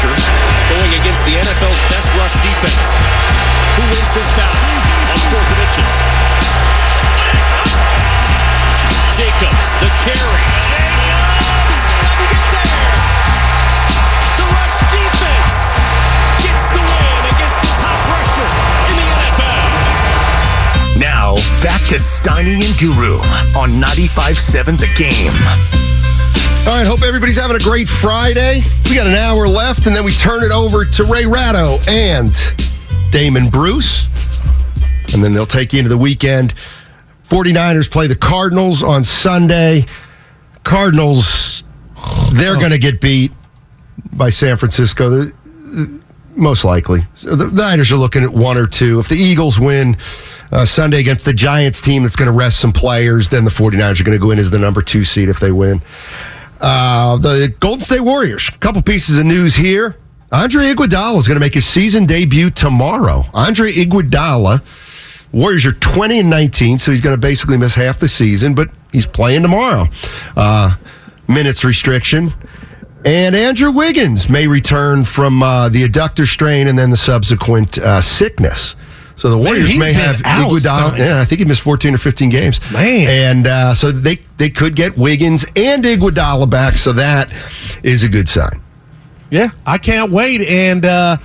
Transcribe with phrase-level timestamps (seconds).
[0.00, 0.16] pressure,
[0.72, 2.96] going against the NFL's best rush defense.
[3.76, 4.64] Who wins this battle
[5.12, 5.92] on fourth and inches?
[9.12, 10.44] Jacobs, the carry.
[10.64, 12.88] Jacobs doesn't get there.
[14.40, 15.76] The rush defense
[16.40, 18.48] gets the win against the top rusher
[18.88, 19.60] in the NFL.
[20.96, 23.20] Now, back to Steiny and Guru
[23.58, 25.36] on 95 7 The Game.
[26.66, 28.62] All right, hope everybody's having a great Friday.
[28.84, 32.32] We got an hour left, and then we turn it over to Ray Ratto and
[33.10, 34.06] Damon Bruce.
[35.12, 36.54] And then they'll take you into the weekend.
[37.28, 39.86] 49ers play the Cardinals on Sunday.
[40.62, 41.64] Cardinals,
[42.32, 43.32] they're going to get beat
[44.12, 45.24] by San Francisco,
[46.36, 47.00] most likely.
[47.14, 49.00] So the, the Niners are looking at one or two.
[49.00, 49.96] If the Eagles win
[50.52, 54.00] uh, Sunday against the Giants team that's going to rest some players, then the 49ers
[54.00, 55.82] are going to go in as the number two seed if they win.
[56.60, 58.48] Uh, the Golden State Warriors.
[58.48, 59.96] A couple pieces of news here.
[60.32, 63.24] Andre Iguodala is going to make his season debut tomorrow.
[63.32, 64.62] Andre Iguodala.
[65.32, 68.68] Warriors are 20 and 19, so he's going to basically miss half the season, but
[68.92, 69.86] he's playing tomorrow.
[70.36, 70.76] Uh,
[71.28, 72.32] minutes restriction.
[73.04, 78.00] And Andrew Wiggins may return from uh, the adductor strain and then the subsequent uh,
[78.00, 78.76] sickness.
[79.20, 80.96] So the Warriors he's may have Iguodala.
[80.96, 82.58] Yeah, I think he missed 14 or 15 games.
[82.72, 83.06] Man.
[83.06, 87.30] And uh, so they, they could get Wiggins and Iguodala back, so that
[87.82, 88.62] is a good sign.
[89.28, 90.40] Yeah, I can't wait.
[90.48, 91.18] And uh,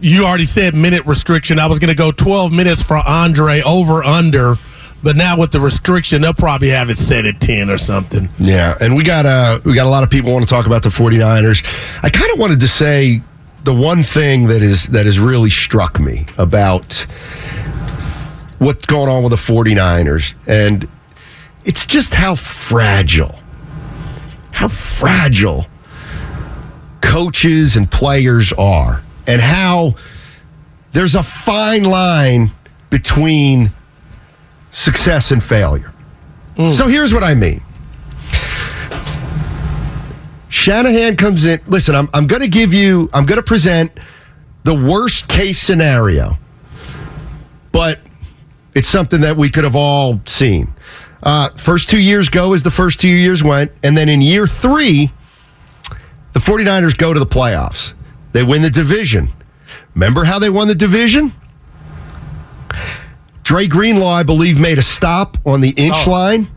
[0.00, 1.58] you already said minute restriction.
[1.58, 4.56] I was going to go 12 minutes for Andre over under,
[5.02, 8.30] but now with the restriction, they'll probably have it set at 10 or something.
[8.38, 10.82] Yeah, and we got uh, we got a lot of people want to talk about
[10.82, 11.62] the 49ers.
[12.02, 13.20] I kind of wanted to say
[13.66, 17.04] the one thing that is that has really struck me about
[18.60, 20.88] what's going on with the 49ers and
[21.64, 23.34] it's just how fragile
[24.52, 25.66] how fragile
[27.00, 29.96] coaches and players are and how
[30.92, 32.52] there's a fine line
[32.88, 33.70] between
[34.70, 35.92] success and failure.
[36.56, 36.70] Mm.
[36.70, 37.62] So here's what I mean.
[40.48, 41.60] Shanahan comes in.
[41.66, 43.92] Listen, I'm, I'm going to give you, I'm going to present
[44.62, 46.38] the worst case scenario,
[47.72, 47.98] but
[48.74, 50.72] it's something that we could have all seen.
[51.22, 53.72] Uh, first two years go as the first two years went.
[53.82, 55.10] And then in year three,
[56.32, 57.94] the 49ers go to the playoffs.
[58.32, 59.30] They win the division.
[59.94, 61.32] Remember how they won the division?
[63.42, 66.48] Dre Greenlaw, I believe, made a stop on the inch line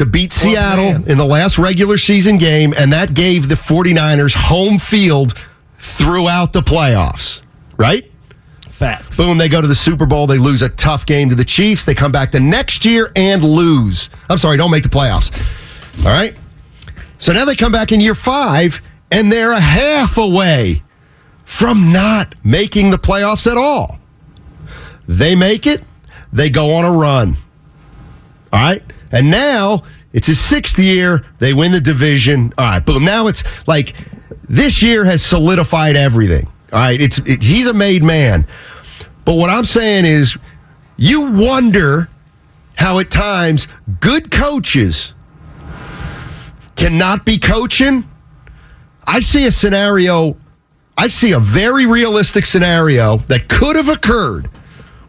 [0.00, 1.04] to beat Seattle man.
[1.10, 5.34] in the last regular season game, and that gave the 49ers home field
[5.76, 7.42] throughout the playoffs,
[7.76, 8.10] right?
[8.70, 9.18] Facts.
[9.18, 10.26] Boom, they go to the Super Bowl.
[10.26, 11.84] They lose a tough game to the Chiefs.
[11.84, 14.08] They come back the next year and lose.
[14.30, 15.30] I'm sorry, don't make the playoffs.
[15.98, 16.34] All right?
[17.18, 20.82] So now they come back in year five, and they're a half away
[21.44, 23.98] from not making the playoffs at all.
[25.06, 25.82] They make it,
[26.32, 27.36] they go on a run.
[28.50, 28.82] All right?
[29.12, 29.82] And now
[30.12, 31.24] it's his sixth year.
[31.38, 32.52] They win the division.
[32.58, 33.04] All right, boom.
[33.04, 33.94] Now it's like
[34.48, 36.46] this year has solidified everything.
[36.72, 38.46] All right, it's it, he's a made man.
[39.24, 40.36] But what I'm saying is,
[40.96, 42.08] you wonder
[42.74, 43.68] how at times
[44.00, 45.14] good coaches
[46.76, 48.08] cannot be coaching.
[49.06, 50.36] I see a scenario.
[50.96, 54.50] I see a very realistic scenario that could have occurred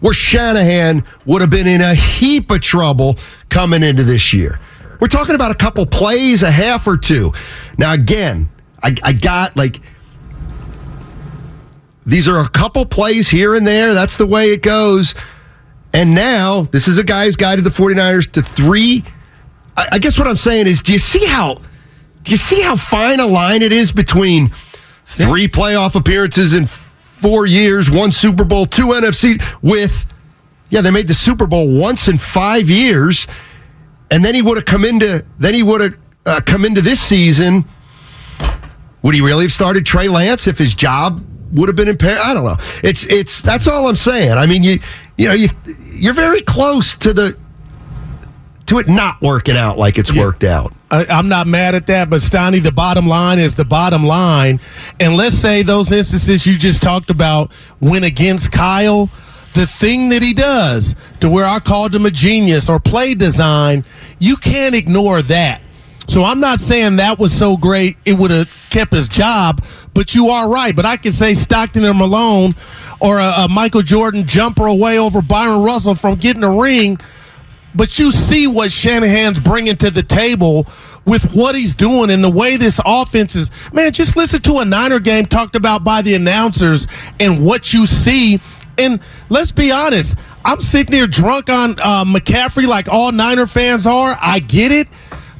[0.01, 3.17] where Shanahan would have been in a heap of trouble
[3.49, 4.59] coming into this year.
[4.99, 7.31] We're talking about a couple plays, a half or two.
[7.77, 8.49] Now, again,
[8.83, 9.77] I, I got like
[12.05, 13.93] these are a couple plays here and there.
[13.93, 15.15] That's the way it goes.
[15.93, 19.03] And now, this is a guy who's guided the 49ers to three.
[19.77, 21.61] I, I guess what I'm saying is, do you see how
[22.23, 24.51] do you see how fine a line it is between
[25.05, 26.65] three playoff appearances in
[27.21, 30.05] four years, one Super Bowl, two NFC with
[30.69, 33.27] yeah, they made the Super Bowl once in five years,
[34.09, 36.99] and then he would have come into then he would have uh, come into this
[36.99, 37.65] season.
[39.03, 41.23] Would he really have started Trey Lance if his job
[41.53, 42.19] would have been impaired?
[42.23, 42.57] I don't know.
[42.83, 44.31] It's it's that's all I'm saying.
[44.31, 44.79] I mean, you
[45.17, 45.49] you know you
[45.93, 47.37] you're very close to the
[48.67, 50.73] to it not working out like it's worked out.
[50.91, 54.59] I, I'm not mad at that, but Steiny, the bottom line is the bottom line.
[54.99, 59.09] And let's say those instances you just talked about went against Kyle.
[59.53, 63.83] The thing that he does to where I called him a genius or play design,
[64.19, 65.61] you can't ignore that.
[66.07, 70.13] So I'm not saying that was so great it would have kept his job, but
[70.13, 70.75] you are right.
[70.75, 72.53] But I can say Stockton or Malone
[72.99, 76.99] or a, a Michael Jordan jumper away over Bryon Russell from getting a ring.
[77.73, 80.67] But you see what Shanahan's bringing to the table
[81.05, 83.49] with what he's doing and the way this offense is.
[83.73, 86.87] Man, just listen to a Niner game talked about by the announcers
[87.19, 88.39] and what you see.
[88.77, 90.15] And let's be honest,
[90.45, 94.17] I'm sitting here drunk on uh, McCaffrey like all Niner fans are.
[94.21, 94.87] I get it.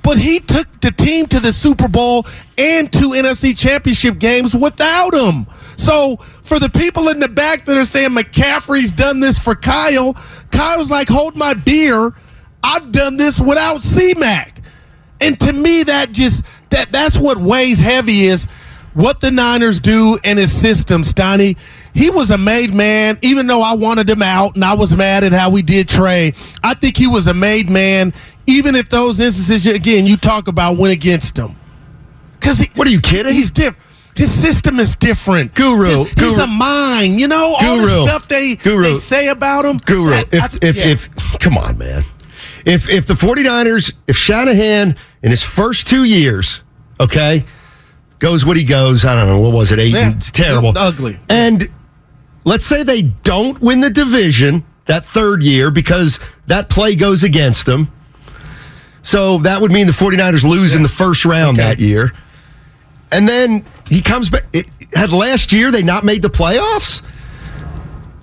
[0.03, 2.25] But he took the team to the Super Bowl
[2.57, 5.45] and two NFC championship games without him.
[5.77, 10.15] So for the people in the back that are saying McCaffrey's done this for Kyle,
[10.51, 12.11] Kyle's like, hold my beer.
[12.63, 14.61] I've done this without C-Mac.
[15.19, 18.45] And to me, that just that that's what weighs heavy is
[18.93, 21.57] what the Niners do and his system, Steiny.
[21.93, 25.23] He was a made man, even though I wanted him out and I was mad
[25.23, 26.33] at how we did Trey.
[26.63, 28.13] I think he was a made man,
[28.47, 31.55] even if those instances again you talk about went against him.
[32.39, 33.33] Because what are you kidding?
[33.33, 33.77] He's different.
[34.15, 35.53] His system is different.
[35.55, 36.29] Guru, He's, Guru.
[36.29, 37.19] he's a mind.
[37.19, 38.03] You know all the Guru.
[38.03, 38.83] stuff they Guru.
[38.83, 39.77] they say about him.
[39.85, 40.85] Guru, That- if I- if yeah.
[40.87, 41.09] if
[41.39, 42.03] come on, man.
[42.65, 46.61] If if the 49ers, if Shanahan in his first two years,
[46.99, 47.45] okay,
[48.19, 49.93] goes what he goes, I don't know, what was it, eight?
[49.93, 50.11] Yeah.
[50.11, 50.73] It's terrible.
[50.75, 51.19] Ugly.
[51.29, 51.67] And
[52.43, 57.65] let's say they don't win the division that third year because that play goes against
[57.65, 57.91] them.
[59.03, 61.67] So that would mean the 49ers lose in the first round Okay.
[61.67, 62.13] that year.
[63.11, 64.45] And then he comes back.
[64.53, 64.65] It,
[64.95, 67.01] had last year they not made the playoffs?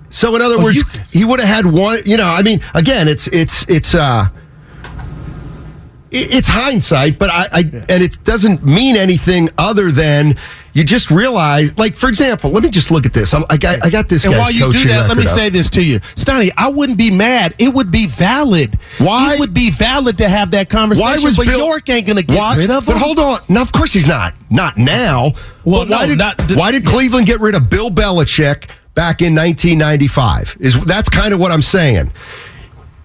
[0.09, 0.83] So in other Oh, words, you-
[1.19, 1.99] he would have had one.
[2.05, 4.27] You know, I mean, again, it's it's it's uh,
[6.11, 10.35] it- it's hindsight, but I, I and it doesn't mean anything other than
[10.73, 11.77] you just realize.
[11.77, 13.33] Like for example, let me just look at this.
[13.33, 14.25] I'm, I got I got this.
[14.25, 15.29] And while you do that, let me up.
[15.29, 16.51] say this to you, Stoney.
[16.57, 17.55] I wouldn't be mad.
[17.59, 18.75] It would be valid.
[18.99, 21.05] Why- It would be valid to have that conversation.
[21.09, 22.93] Why was but Bill York ain't going to get why, rid of him?
[22.93, 23.39] But hold on.
[23.49, 24.33] No, of course he's not.
[24.49, 25.31] Not now.
[25.65, 29.21] Well, But why no, did, not- why did Cleveland get rid of Bill Belichick back
[29.21, 30.57] in 1995?
[30.59, 32.11] Is that's kind of what I'm saying.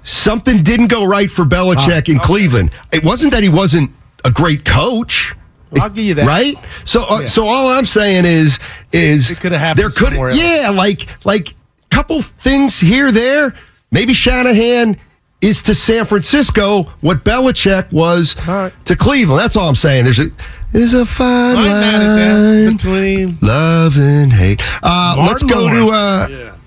[0.02, 2.70] Something didn't go right for Belichick Ah, in Cleveland.
[2.92, 3.90] It wasn't that he wasn't
[4.24, 5.34] a great coach.
[5.80, 6.26] I'll give you that.
[6.26, 6.56] Right?
[6.84, 7.26] So uh, Yeah.
[7.26, 8.58] so all I'm saying is
[8.92, 10.38] is It coulda happened there could somewhere else.
[10.40, 11.54] yeah, like like
[11.90, 13.54] couple things here there.
[13.90, 14.96] Maybe Shanahan
[15.40, 18.84] is to San Francisco what Belichick was All right.
[18.86, 19.40] to Cleveland.
[19.40, 20.04] That's all I'm saying.
[20.04, 20.26] There's a
[20.72, 22.34] there's a fine I'm mad at that.
[22.66, 24.60] line Between love and hate.
[24.82, 26.58] Uh, let's Martin go to uh, Lawrence.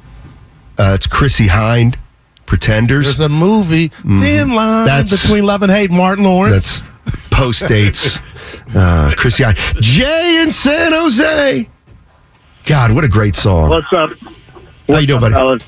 [0.80, 1.96] uh, it's Chrissie Hynde,
[2.46, 3.06] Pretenders.
[3.06, 4.86] There's a movie, Thin Line.
[4.86, 5.92] That's- between Love and Hate.
[5.92, 6.84] Martin Lawrence.
[6.84, 8.18] That's post dates.
[8.76, 11.70] Uh, Chrissie Hynde, Jay in San Jose.
[12.66, 13.70] God, what a great song.
[13.70, 14.12] What's up?
[14.88, 15.34] How you doing, buddy?
[15.34, 15.64] fellas?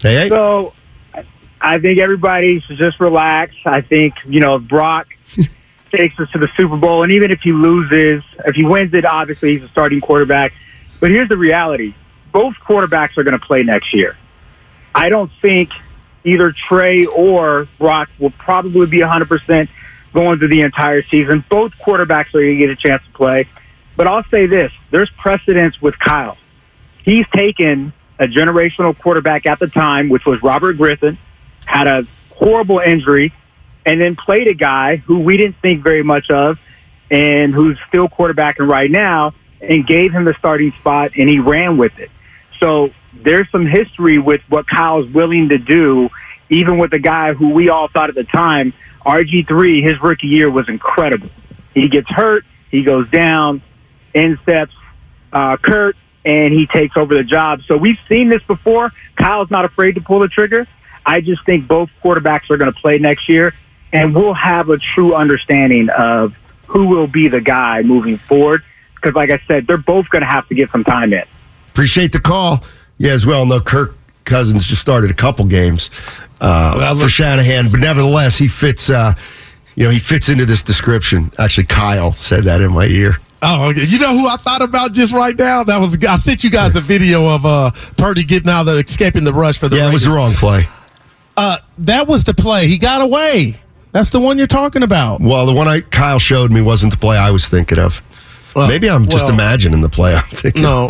[0.00, 0.28] Hey, hey.
[0.28, 0.72] So,
[1.60, 3.54] I think everybody should just relax.
[3.64, 5.08] I think you know Brock
[5.90, 9.04] takes us to the Super Bowl, and even if he loses, if he wins it,
[9.04, 10.52] obviously he's a starting quarterback.
[11.00, 11.94] But here's the reality:
[12.32, 14.16] both quarterbacks are going to play next year.
[14.94, 15.70] I don't think
[16.24, 19.70] either Trey or Brock will probably be 100 percent
[20.14, 21.44] going through the entire season.
[21.50, 23.48] Both quarterbacks are going to get a chance to play.
[23.96, 26.38] But I'll say this: there's precedence with Kyle.
[27.02, 31.18] He's taken a generational quarterback at the time, which was Robert Griffin,
[31.66, 33.32] had a horrible injury,
[33.84, 36.58] and then played a guy who we didn't think very much of
[37.10, 41.76] and who's still quarterbacking right now and gave him the starting spot and he ran
[41.76, 42.10] with it.
[42.58, 46.10] So there's some history with what Kyle's willing to do,
[46.48, 48.72] even with a guy who we all thought at the time,
[49.04, 51.30] RG3, his rookie year was incredible.
[51.74, 53.62] He gets hurt, he goes down,
[54.14, 54.74] in steps
[55.32, 57.62] uh, Kurt, and he takes over the job.
[57.66, 58.92] So we've seen this before.
[59.16, 60.66] Kyle's not afraid to pull the trigger.
[61.04, 63.52] I just think both quarterbacks are going to play next year,
[63.92, 66.34] and we'll have a true understanding of
[66.66, 68.62] who will be the guy moving forward.
[68.94, 71.24] Because, like I said, they're both going to have to get some time in.
[71.68, 72.64] Appreciate the call.
[72.96, 73.44] Yeah, as well.
[73.44, 75.90] No, Kirk Cousins just started a couple games
[76.40, 78.90] uh, Well, for Shanahan, but nevertheless, he fits.
[78.90, 79.14] Uh,
[79.76, 81.32] you know, he fits into this description.
[81.38, 83.16] Actually, Kyle said that in my ear.
[83.42, 83.84] Oh, okay.
[83.84, 85.64] You know who I thought about just right now?
[85.64, 88.78] That was I sent you guys a video of uh Purdy getting out of the
[88.78, 90.66] escaping the rush for the Yeah, it was the wrong play.
[91.36, 92.68] Uh, that was the play.
[92.68, 93.58] He got away.
[93.92, 95.20] That's the one you're talking about.
[95.20, 98.00] Well, the one I Kyle showed me wasn't the play I was thinking of.
[98.56, 100.62] Well, Maybe I'm just well, imagining the play I'm thinking.
[100.62, 100.88] No.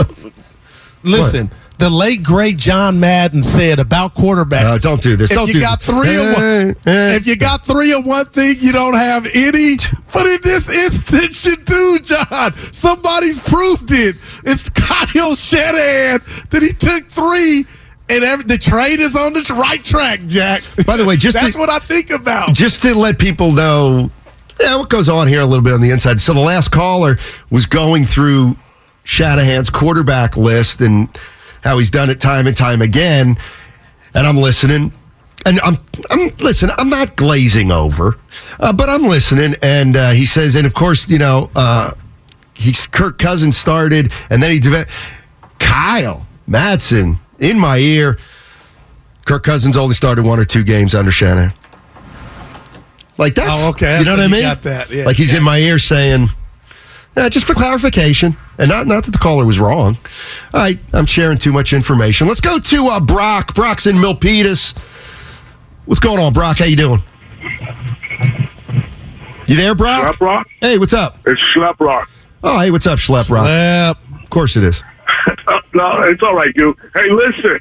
[1.03, 4.65] Listen, the late great John Madden said about quarterbacks.
[4.65, 5.31] Uh, don't do this.
[5.31, 5.89] If Don't you do got this.
[5.89, 9.77] three of one, if you got three of one thing, you don't have any.
[10.13, 12.55] But in this instance, you do, John.
[12.73, 14.17] Somebody's proved it.
[14.45, 17.67] It's Kyle Shanahan that he took three.
[18.09, 20.63] And every, the trade is on the right track, Jack.
[20.87, 22.53] By the way, just that's to- what I think about.
[22.55, 24.11] just to let people know
[24.61, 26.21] yeah, what goes on here a little bit on the inside.
[26.21, 27.17] So the last caller
[27.51, 28.57] was going through
[29.03, 31.09] Shanahan's quarterback list and
[31.65, 33.37] how he's done it time and time again.
[34.15, 34.93] And I'm listening.
[35.45, 35.79] and I'm,
[36.11, 36.71] I'm listen.
[36.79, 38.17] I'm not glazing over,
[38.61, 39.55] uh, but I'm listening.
[39.63, 41.91] And uh, he says, and of course, you know, uh,
[42.55, 44.89] he's Kirk Cousins started, and then he deve-
[45.59, 48.19] Kyle Madsen in my ear.
[49.25, 51.53] Kirk Cousins only started one or two games under Shannon.
[53.17, 53.99] Like that's Oh, okay.
[54.01, 54.43] You know what I mean?
[54.43, 55.05] got that, yeah.
[55.07, 56.29] Like he's in my ear saying,
[57.17, 59.97] yeah, just for clarification, and not not that the caller was wrong.
[60.53, 62.27] All right, I'm sharing too much information.
[62.27, 63.55] Let's go to uh, Brock.
[63.55, 64.77] Brock's in Milpitas.
[65.87, 66.59] What's going on, Brock?
[66.59, 67.03] How you doing?
[69.47, 70.17] You there, Brock?
[70.17, 70.49] Schlep Rock?
[70.61, 71.19] Hey, what's up?
[71.27, 72.11] It's Schlep Rock.
[72.43, 73.47] Oh, hey, what's up, Schlep Rock?
[73.47, 74.23] Yep.
[74.23, 74.83] Of course it is.
[75.75, 76.77] No, it's all right, dude.
[76.95, 77.59] Hey, listen.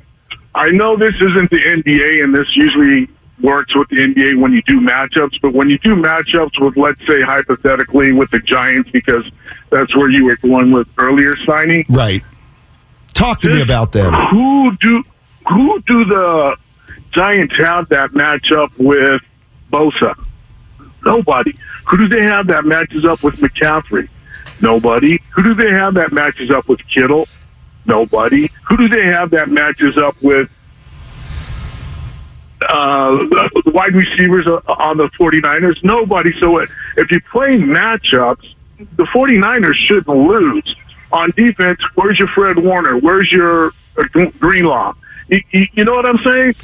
[0.54, 3.10] I know this isn't the NBA, and this usually
[3.44, 7.06] works with the NBA when you do matchups, but when you do matchups with, let's
[7.06, 9.30] say, hypothetically, with the Giants, because
[9.70, 11.86] that's where you were going with earlier signing.
[11.90, 12.24] Right.
[13.14, 14.12] Talk to me about them.
[14.14, 15.04] Who do
[15.50, 16.58] who do the
[17.12, 19.22] Giants have that matchup with
[19.72, 20.16] Bosa?
[21.06, 21.56] Nobody.
[21.86, 24.10] Who do they have that matches up with McCaffrey?
[24.62, 25.22] Nobody.
[25.32, 27.28] Who do they have that matches up with Kittle?
[27.86, 28.50] Nobody.
[28.64, 30.50] Who do they have that matches up with
[32.70, 35.84] uh, wide receivers on the 49ers?
[35.84, 36.38] Nobody.
[36.40, 36.60] So
[36.98, 38.54] if you play matchups,
[38.96, 40.76] the 49ers shouldn't lose.
[41.12, 42.98] On defense, where's your Fred Warner?
[42.98, 44.94] Where's your uh, Greenlaw?
[45.28, 46.56] You, you, know what I'm saying?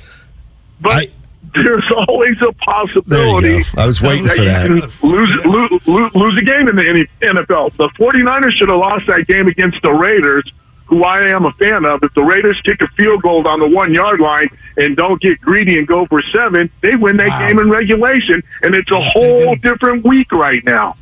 [0.82, 1.08] But I-
[1.54, 3.64] there's always a possibility.
[3.78, 4.70] I was waiting for that.
[5.02, 7.76] lose, lose, lose, lose a game in the NFL.
[7.78, 10.52] The 49ers should have lost that game against the Raiders,
[10.90, 12.02] who I am a fan of.
[12.04, 15.40] If the Raiders kick a field goal on the one yard line and don't get
[15.40, 17.40] greedy and go for seven, they win that Wow.
[17.48, 18.42] game in regulation.
[18.64, 20.96] And it's a Yes, whole different week right now.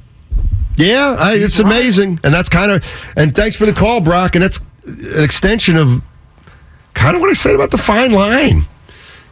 [0.75, 1.65] Yeah, I, it's right.
[1.65, 2.85] amazing, and that's kind of.
[3.15, 4.35] And thanks for the call, Brock.
[4.35, 6.03] And that's an extension of
[6.93, 8.65] kind of what I said about the fine line.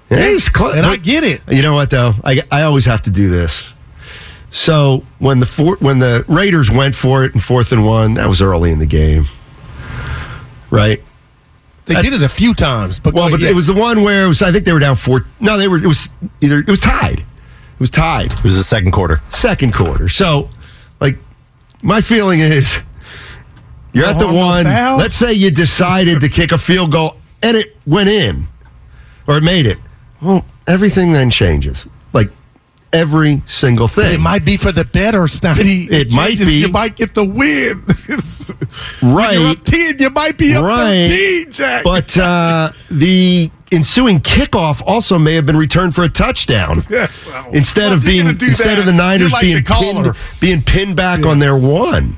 [0.10, 1.42] Yeah, he's cl- And I get it.
[1.50, 2.14] You know what though?
[2.24, 3.66] I, I always have to do this.
[4.52, 8.30] So when the four, when the Raiders went for it in fourth and one, that
[8.30, 9.26] was early in the game,
[10.76, 11.02] right?
[11.86, 13.52] They did it a few times, but Well, but ahead.
[13.52, 14.42] it was the one where it was.
[14.42, 15.26] I think they were down four.
[15.40, 15.78] No, they were.
[15.78, 16.10] It was
[16.42, 16.60] either.
[16.60, 17.20] It was tied.
[17.20, 18.32] It was tied.
[18.32, 19.22] It was the second quarter.
[19.30, 20.10] Second quarter.
[20.10, 20.50] So,
[21.00, 21.18] like,
[21.84, 22.80] my feeling is,
[23.94, 24.64] you're No at the harm, no one.
[24.64, 24.98] foul.
[24.98, 28.48] Let's say you decided to kick a field goal and it went in,
[29.28, 29.78] or it made it.
[30.22, 31.86] Well, everything then changes.
[32.14, 32.30] Like
[32.96, 34.16] every single thing.
[34.16, 35.88] It might be for the better, Snotty.
[35.92, 36.54] It might changes, be.
[36.56, 37.84] You might get the win.
[39.02, 39.36] Right.
[39.36, 41.08] When you're up 10, you might be up Right.
[41.08, 41.84] 13, Jack.
[41.84, 47.50] But uh, the ensuing kickoff also may have been returned for a touchdown Yeah, well,
[47.52, 50.96] instead well, of being instead that, of the Niners like being the pinned, being pinned
[50.96, 52.18] back on their one.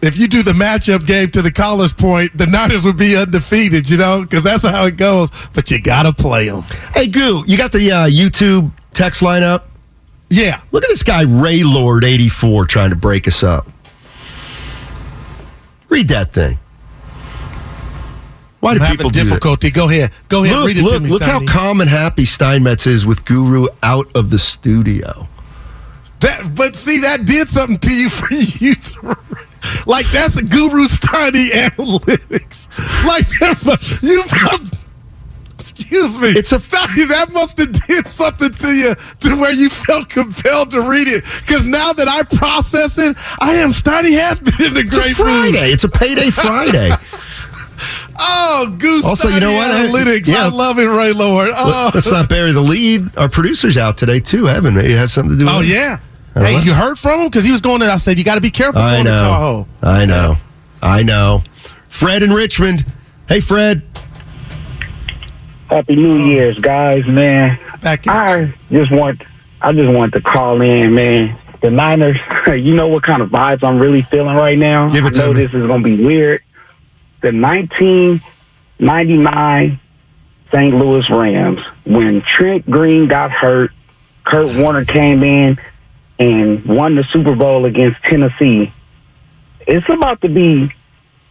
[0.00, 3.90] if you do the matchup game to the caller's point, the Niners would be undefeated,
[3.90, 5.30] you know, because that's how it goes.
[5.54, 6.62] But you got to play them.
[6.94, 9.68] Hey, Goo, you got the uh, YouTube text line up?
[10.28, 10.60] Yeah.
[10.72, 13.66] Look at this guy, Ray Lord, 84, trying to break us up.
[15.88, 16.58] Read that thing.
[18.60, 19.24] Why do I'm people having do that?
[19.24, 19.70] difficulty.
[19.70, 20.10] Go ahead.
[20.28, 20.56] Go ahead.
[20.56, 23.66] Look, read it look, to me, look how calm and happy Steinmetz is with Guru
[23.82, 25.28] out of the studio.
[26.20, 29.18] That, but see, that did something to you for you to.
[29.86, 32.68] Like, that's a guru study analytics.
[33.04, 33.28] Like,
[34.02, 34.24] you.
[35.78, 36.28] Excuse me.
[36.30, 40.70] It's a- study that must have did something to you to where you felt compelled
[40.72, 41.24] to read it.
[41.42, 45.08] Because now that I process it, I am study has been in a It's great
[45.08, 45.16] mood.
[45.16, 45.70] Friday.
[45.72, 46.92] It's a payday Friday.
[48.18, 49.70] Oh, Goose Also, you know what?
[49.70, 50.26] Analytics.
[50.28, 50.46] Yeah.
[50.46, 51.50] I love it, Ray Lord.
[51.54, 53.14] Oh, Let's not bury the lead.
[53.18, 54.74] Our producer's out today, too, Evan.
[54.74, 55.74] Maybe it has something to do oh, with oh it.
[55.74, 55.98] yeah.
[56.32, 56.60] Hey, know.
[56.60, 57.26] you heard from him?
[57.26, 59.10] Because he was going to, I said, you got to be careful I going to
[59.10, 59.18] know.
[59.18, 59.66] Tahoe.
[59.82, 60.36] I know.
[60.80, 61.42] I know.
[61.88, 62.86] Fred in Richmond.
[63.28, 63.82] Hey, Fred.
[65.68, 66.26] Happy New oh.
[66.26, 67.58] Year's, guys, man.
[67.80, 68.06] Back.
[68.06, 69.22] I just want
[69.60, 71.38] I just want to call in, man.
[71.60, 74.88] The Niners, you know what kind of vibes I'm really feeling right now?
[74.88, 75.46] Give it to I know me.
[75.46, 76.42] this is gonna be weird.
[77.22, 78.22] The nineteen
[78.78, 79.80] ninety nine
[80.52, 80.74] St.
[80.74, 83.72] Louis Rams, when Trent Green got hurt,
[84.24, 85.58] Kurt Warner came in
[86.18, 88.72] and won the Super Bowl against Tennessee.
[89.66, 90.72] It's about to be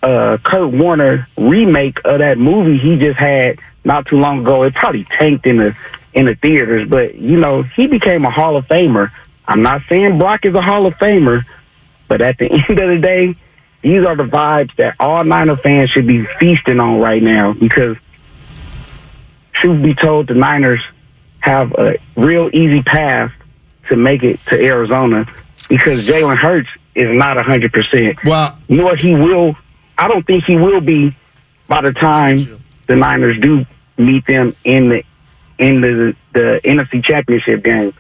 [0.04, 4.64] a Kurt Warner remake of that movie he just had not too long ago.
[4.64, 5.76] It probably tanked in the
[6.14, 9.12] in the theaters, but you know he became a Hall of Famer.
[9.48, 11.44] I'm not saying Brock is a Hall of Famer,
[12.08, 13.36] but at the end of the day,
[13.82, 17.98] these are the vibes that all Niner fans should be feasting on right now because
[19.54, 20.82] truth be told, the Niners
[21.42, 23.32] have a real easy path
[23.90, 25.28] to make it to Arizona
[25.70, 28.24] because Jalen Hurts is not 100%.
[28.26, 29.56] Well, Nor he will,
[29.98, 31.16] I don't think he will be
[31.68, 33.66] by the time the Niners do
[33.98, 35.04] meet them in the
[35.58, 37.94] in the the NFC Championship game.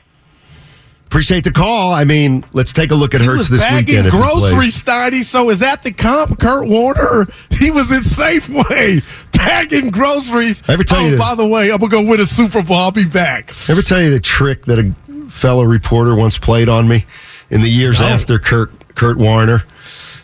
[1.08, 1.94] Appreciate the call.
[1.94, 4.08] I mean, let's take a look at He Hurts was this bagging weekend.
[4.08, 4.42] if he plays.
[4.52, 5.24] groceries, Steiny.
[5.24, 7.28] So is that the comp, Kurt Warner?
[7.52, 10.62] He was in Safeway bagging groceries.
[10.68, 12.76] I ever tell oh, you- by the way, I'm gonna go win a Super Bowl.
[12.78, 13.54] I'll be back.
[13.70, 14.92] Ever tell you the trick that a
[15.30, 17.06] fellow reporter once played on me
[17.50, 18.08] in the years No.
[18.08, 19.64] after Kurt Kurt Warner?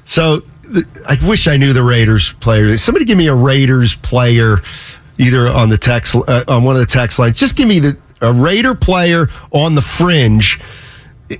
[0.04, 2.76] So the, I wish I knew the Raiders player.
[2.78, 4.62] Somebody give me a Raiders player,
[5.22, 7.38] either on the text uh, on one of the text lines.
[7.38, 10.60] Just give me the a Raider player on the fringe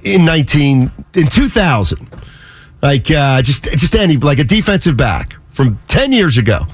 [0.04, 2.10] in nineteen in two thousand.
[2.82, 6.66] Like uh, just just any like a defensive back from ten years ago.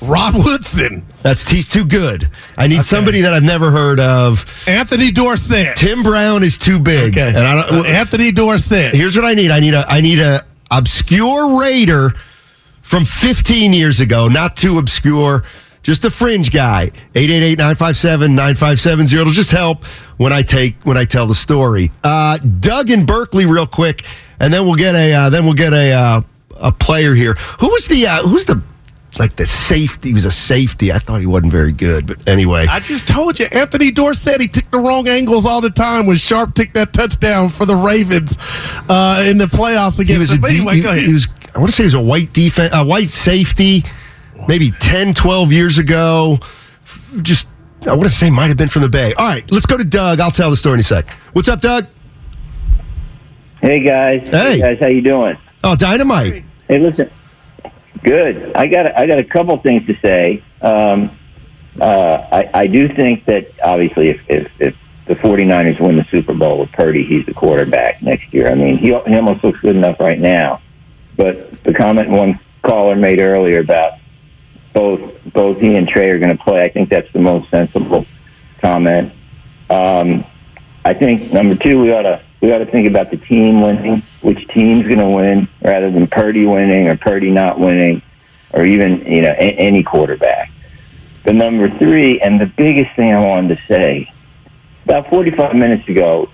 [0.00, 2.28] Rod Woodson, That's he's too good.
[2.58, 4.44] I need somebody that I've never heard of.
[4.66, 5.76] Anthony Dorsett.
[5.76, 7.16] Tim Brown is too big.
[7.16, 8.96] Okay, And I don't, Uh, Anthony Dorsett.
[8.96, 9.52] here's what I need.
[9.52, 12.14] I need a I need a obscure Raider
[12.82, 15.44] from 15 years ago, not too obscure,
[15.82, 16.90] just a fringe guy.
[17.14, 19.20] 888-957-9570.
[19.20, 19.84] It'll just help
[20.16, 21.90] when I take when I tell the story.
[22.04, 24.04] Uh, Doug in Berkeley, real quick,
[24.40, 26.22] and then we'll get a uh, then we'll get a uh,
[26.56, 27.34] a player here.
[27.60, 28.62] Who was the uh, who's the
[29.18, 30.08] like the safety?
[30.08, 30.92] He was a safety.
[30.92, 32.66] I thought he wasn't very good, but anyway.
[32.68, 34.40] I just told you, Anthony Dorsett.
[34.40, 37.76] He took the wrong angles all the time when Sharpe took that touchdown for the
[37.76, 38.36] Ravens
[38.88, 40.30] uh, in the playoffs he against.
[40.30, 41.04] was a anyway, he, go ahead.
[41.04, 43.82] he was I want to say he was a white defense a white safety
[44.48, 46.38] maybe 10 12 years ago
[47.22, 47.48] just
[47.82, 49.12] I want to say might have been from the Bay.
[49.14, 50.20] All right, let's go to Doug.
[50.20, 51.10] I'll tell the story in a sec.
[51.32, 51.86] What's up, Doug?
[53.60, 54.28] Hey guys.
[54.28, 54.60] Hey.
[54.60, 55.36] guys, how you doing?
[55.64, 56.44] Oh, dynamite.
[56.68, 57.10] Hey, listen.
[58.02, 58.52] Good.
[58.54, 60.42] I got I got a couple things to say.
[60.60, 61.16] Um,
[61.80, 66.34] uh, I, I do think that obviously if, if, if the 49ers win the Super
[66.34, 68.50] Bowl with Purdy, he's the quarterback next year.
[68.50, 70.60] I mean, he, he almost looks good enough right now.
[71.16, 73.94] But the comment one caller made earlier about
[74.72, 78.06] both both he and Trey are going to play, I think that's the most sensible
[78.60, 79.12] comment.
[79.70, 80.24] Um,
[80.84, 84.48] I think number two, we ought to we to think about the team winning, which
[84.48, 88.02] team's going to win, rather than Purdy winning or Purdy not winning,
[88.52, 90.50] or even you know a- any quarterback.
[91.24, 94.12] But number three, and the biggest thing I wanted to say,
[94.84, 96.28] about 45 minutes ago,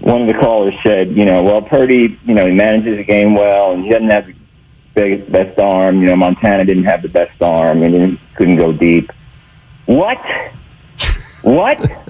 [0.00, 3.34] one of the callers said, you know, well, Purdy, you know, he manages the game
[3.34, 4.32] well, and he doesn't have the
[4.96, 6.00] big, best arm.
[6.00, 9.12] You know, Montana didn't have the best arm, and he couldn't go deep.
[9.84, 10.18] What?
[11.42, 11.78] What?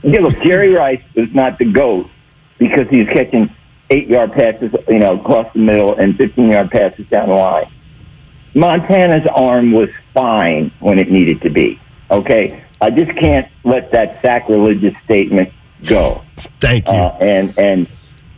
[0.00, 2.08] Yeah, look, Jerry Rice is not the GOAT
[2.56, 3.52] because he's catching
[3.90, 7.68] eight yard passes, you know, across the middle and 15 yard passes down the line.
[8.54, 11.80] Montana's arm was fine when it needed to be.
[12.12, 12.62] Okay?
[12.80, 15.52] I just can't let that sacrilegious statement
[15.86, 16.22] go.
[16.60, 16.92] Thank you.
[16.92, 17.90] Uh, and and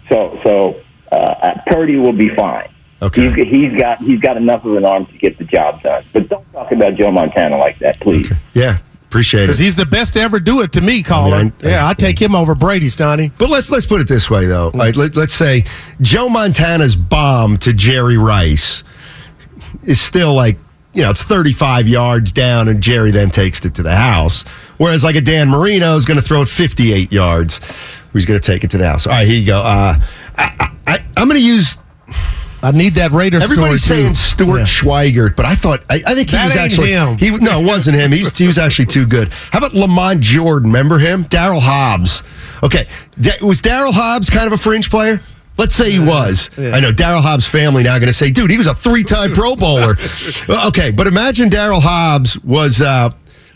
[0.09, 0.81] so so
[1.13, 2.71] uh, Purdy will be fine.
[3.03, 3.31] Okay.
[3.33, 6.05] He's, he's got he's got enough of an arm to get the job done.
[6.13, 8.31] But don't talk about Joe Montana like that, please.
[8.53, 9.47] yeah, appreciate it.
[9.47, 11.37] Because he's the best to ever do it to me, caller.
[11.37, 13.33] I mean, I- yeah, I take him over Brady, Stoney.
[13.39, 14.71] But let's let's put it this way though.
[14.75, 15.65] Like, let, let's say
[16.03, 18.85] Joe Montana's bomb to Jerry Rice
[19.85, 20.59] is still like
[20.93, 24.43] you know it's 35 yards down, and Jerry then takes it to the house.
[24.77, 27.61] Whereas like a Dan Marino is going to throw it 58 yards.
[28.13, 29.07] He's going to take it to the house.
[29.07, 29.59] All right, here you go.
[29.61, 29.95] Uh,
[30.37, 31.79] I, I, I'm going to use.
[32.63, 34.15] I need that Raiders Everybody's saying.
[34.15, 34.65] Stuart Yeah.
[34.65, 37.17] Schweigert, but I thought I, I think he That was actually him.
[37.19, 38.13] he no, it wasn't him.
[38.13, 39.29] He was, he was actually too good.
[39.51, 40.69] How about Lamont Jordan?
[40.71, 41.25] Remember him?
[41.25, 42.23] Daryl Hobbs.
[42.63, 42.87] Okay,
[43.41, 45.21] was Daryl Hobbs kind of a fringe player?
[45.57, 46.49] Let's say he was.
[46.57, 49.57] I know Daryl Hobbs' family now going to say, "Dude, he was a three-time Pro
[49.57, 49.97] Bowler."
[50.67, 53.11] Okay, but imagine Daryl Hobbs was uh,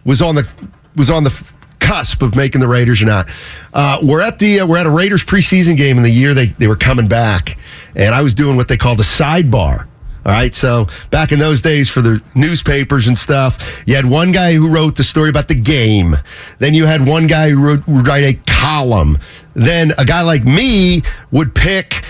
[0.04, 0.48] was on the
[0.96, 3.30] was on the cusp of making the Raiders or not.
[3.74, 6.46] Uh, we're at the uh, we're at a Raiders preseason game in the year they
[6.46, 7.56] they were coming back,
[7.94, 9.86] and I was doing what they called a sidebar.
[10.26, 14.32] All right, so back in those days for the newspapers and stuff, you had one
[14.32, 16.16] guy who wrote the story about the game.
[16.60, 19.18] Then you had one guy who wrote, would write a column.
[19.52, 22.04] Then a guy like me would pick.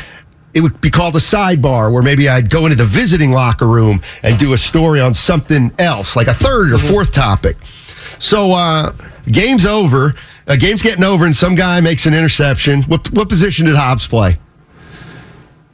[0.55, 4.01] It would be called a sidebar, where maybe I'd go into the visiting locker room
[4.23, 7.57] and do a story on something else, like a third or fourth topic.
[8.21, 8.93] So uh,
[9.27, 10.15] game's over.
[10.47, 12.85] Uh, game's getting over, and some guy makes an interception.
[12.85, 14.39] What, what position did Hobbs play?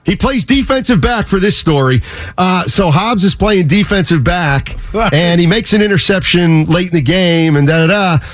[0.05, 2.03] He plays defensive back for this story.
[2.39, 4.77] Uh, so Hobbs is playing defensive back,
[5.13, 8.27] and he makes an interception late in the game, and da da da.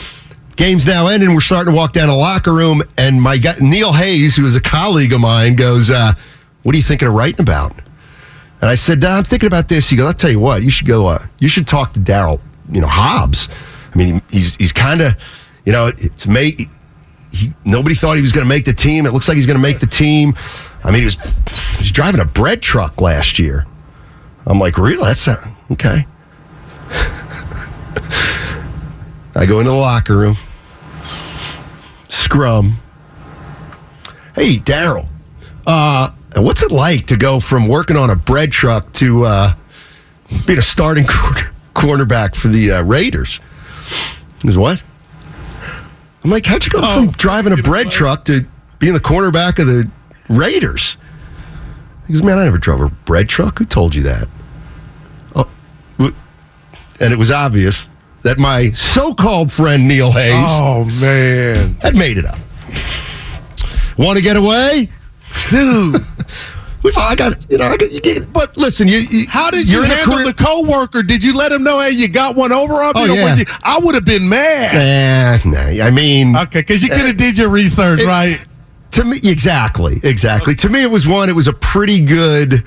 [0.55, 1.35] Game's now ending.
[1.35, 4.57] We're starting to walk down a locker room, and my guy Neil Hayes, who is
[4.57, 6.15] a colleague of mine, goes, uh,
[6.63, 7.73] "What are you thinking of writing about?"
[8.61, 10.63] And I said, "Nah, "I'm thinking about this." He goes, "I'll tell you what.
[10.63, 11.09] You should go.
[11.09, 12.41] Uh, you should talk to Daryl.
[12.71, 13.49] You know, Hobbs.
[13.93, 15.15] I mean, he, he's he's kind of,
[15.67, 16.69] you know, it's made
[17.37, 19.07] he, nobody thought he was going to make the team.
[19.07, 20.35] It looks like he's going to make the team.
[20.87, 23.66] I mean, he was he was driving a bread truck last year.
[24.46, 25.03] I'm like, really?
[25.03, 26.07] That's uh, okay.
[29.35, 30.37] I go into the locker room,
[32.09, 32.77] scrum.
[34.37, 35.09] Hey, Daryl,
[35.66, 39.55] uh, what's it like to go from working on a bread truck to uh,
[40.46, 43.40] being a starting quarter, cornerback for the uh, Raiders?
[44.44, 44.81] Is what?
[46.22, 48.46] I'm like, how'd you go from driving a bread truck to
[48.79, 49.90] being the cornerback of the
[50.29, 50.97] Raiders?
[52.07, 53.59] He goes, man, I never drove a bread truck.
[53.59, 54.29] Who told you that?
[55.35, 55.49] Oh,
[55.99, 57.91] and it was obvious
[58.23, 62.39] that my so-called friend Neil Hayes Oh man, had made it up.
[63.99, 64.89] Want to get away?
[65.51, 65.97] dude.
[66.83, 69.69] We've, I got, you know, I got, you get, but listen, you, you How did
[69.69, 71.03] you you're in a handle the coworker?
[71.03, 73.01] Did you let him know, hey, you got one over on me?
[73.01, 73.35] Oh, Or yeah.
[73.35, 74.75] you- I would have been mad.
[74.75, 78.39] Eh, nah, I mean, Okay, because you could have did your research, It- right?
[78.92, 80.55] To me, exactly, exactly.
[80.57, 81.29] To me, it was one.
[81.29, 82.64] It was a pretty good.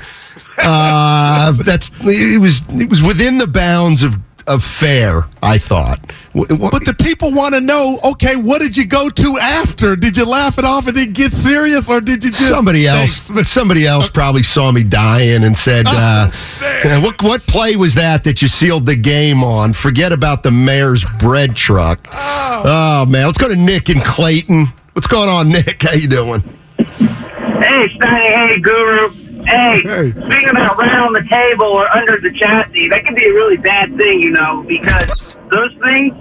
[0.57, 5.23] Uh, that's it was it was within the bounds of of fair.
[5.41, 5.99] I thought.
[6.33, 6.49] But
[6.85, 9.95] the people want to know, okay, what did you go to after?
[9.95, 13.27] Did you laugh it off and then get serious, or did you just somebody else
[13.27, 13.51] Thanks.
[13.51, 16.29] somebody else probably saw me dying and said uh,
[16.61, 17.01] man.
[17.01, 21.03] what what play was that that you sealed the game on forget about the mayor's
[21.17, 25.91] bread truck oh, man let's go to nick and clayton what's going on nick how
[25.93, 26.41] you doing
[27.59, 29.09] Hey, Steiny, hey, Guru.
[29.43, 30.11] Hey, Hey.
[30.11, 33.57] speaking about right on the table or under the chassis, that can be a really
[33.57, 36.13] bad thing, you know, because those things,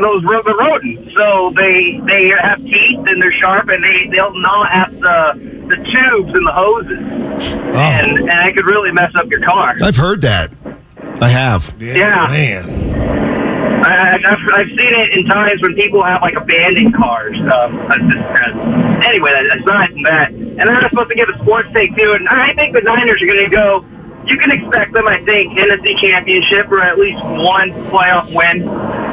[0.00, 4.32] those ro- the rodents, so they they have teeth and they're sharp and they they'll
[4.34, 9.26] gnaw at the the tubes and the hoses, and and it could really mess up
[9.30, 9.76] your car.
[9.82, 10.50] i've heard that
[11.20, 12.26] i have Yeah.
[12.30, 13.25] man.
[13.86, 17.38] I've, I've seen it in times when people have like abandoned cars.
[17.38, 17.78] Um,
[19.04, 22.28] anyway, aside from that, and then I'm supposed to give a sports take too, and
[22.28, 23.84] I think the Niners are going to go.
[24.26, 28.68] You can expect them, I think, NFC Championship or at least one playoff win.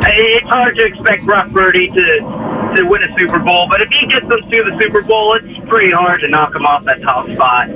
[0.05, 4.07] It's hard to expect Brock Purdy to to win a Super Bowl, but if he
[4.07, 7.29] gets them to the Super Bowl, it's pretty hard to knock him off that top
[7.29, 7.69] spot.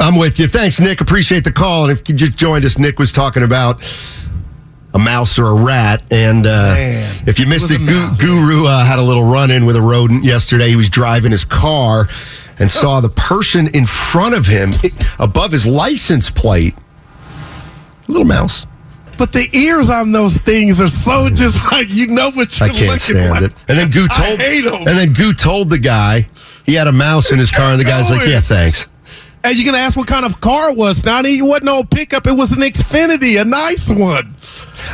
[0.00, 2.98] i'm with you thanks nick appreciate the call and if you just joined us nick
[2.98, 3.80] was talking about
[4.94, 6.02] a mouse or a rat.
[6.10, 6.74] And uh,
[7.26, 9.82] if you missed was it, Gu- Guru uh, had a little run in with a
[9.82, 10.68] rodent yesterday.
[10.68, 12.08] He was driving his car
[12.58, 16.74] and saw the person in front of him i- above his license plate.
[18.08, 18.66] A little mouse.
[19.16, 22.74] But the ears on those things are so just like you know what I you're
[22.74, 23.42] can't looking stand like.
[23.42, 23.52] it.
[23.68, 26.26] And then Goo I told and then Goo told the guy
[26.66, 28.86] he had a mouse in his car, and the guy's like, "Yeah, thanks."
[29.44, 31.00] And you're gonna ask what kind of car it was?
[31.02, 32.26] Donnie, it wasn't no pickup.
[32.26, 34.34] It was an Infiniti, a nice one.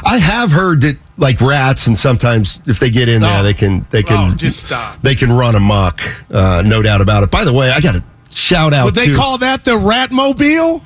[0.05, 3.43] I have heard that like rats, and sometimes if they get in there, Oh.
[3.43, 5.01] they can they can Oh, just stop.
[5.03, 6.01] They can run amok,
[6.33, 7.31] uh, no doubt about it.
[7.31, 8.03] By the way, I got to
[8.35, 8.85] shout out.
[8.87, 10.83] Would they to, call that the Ratmobile?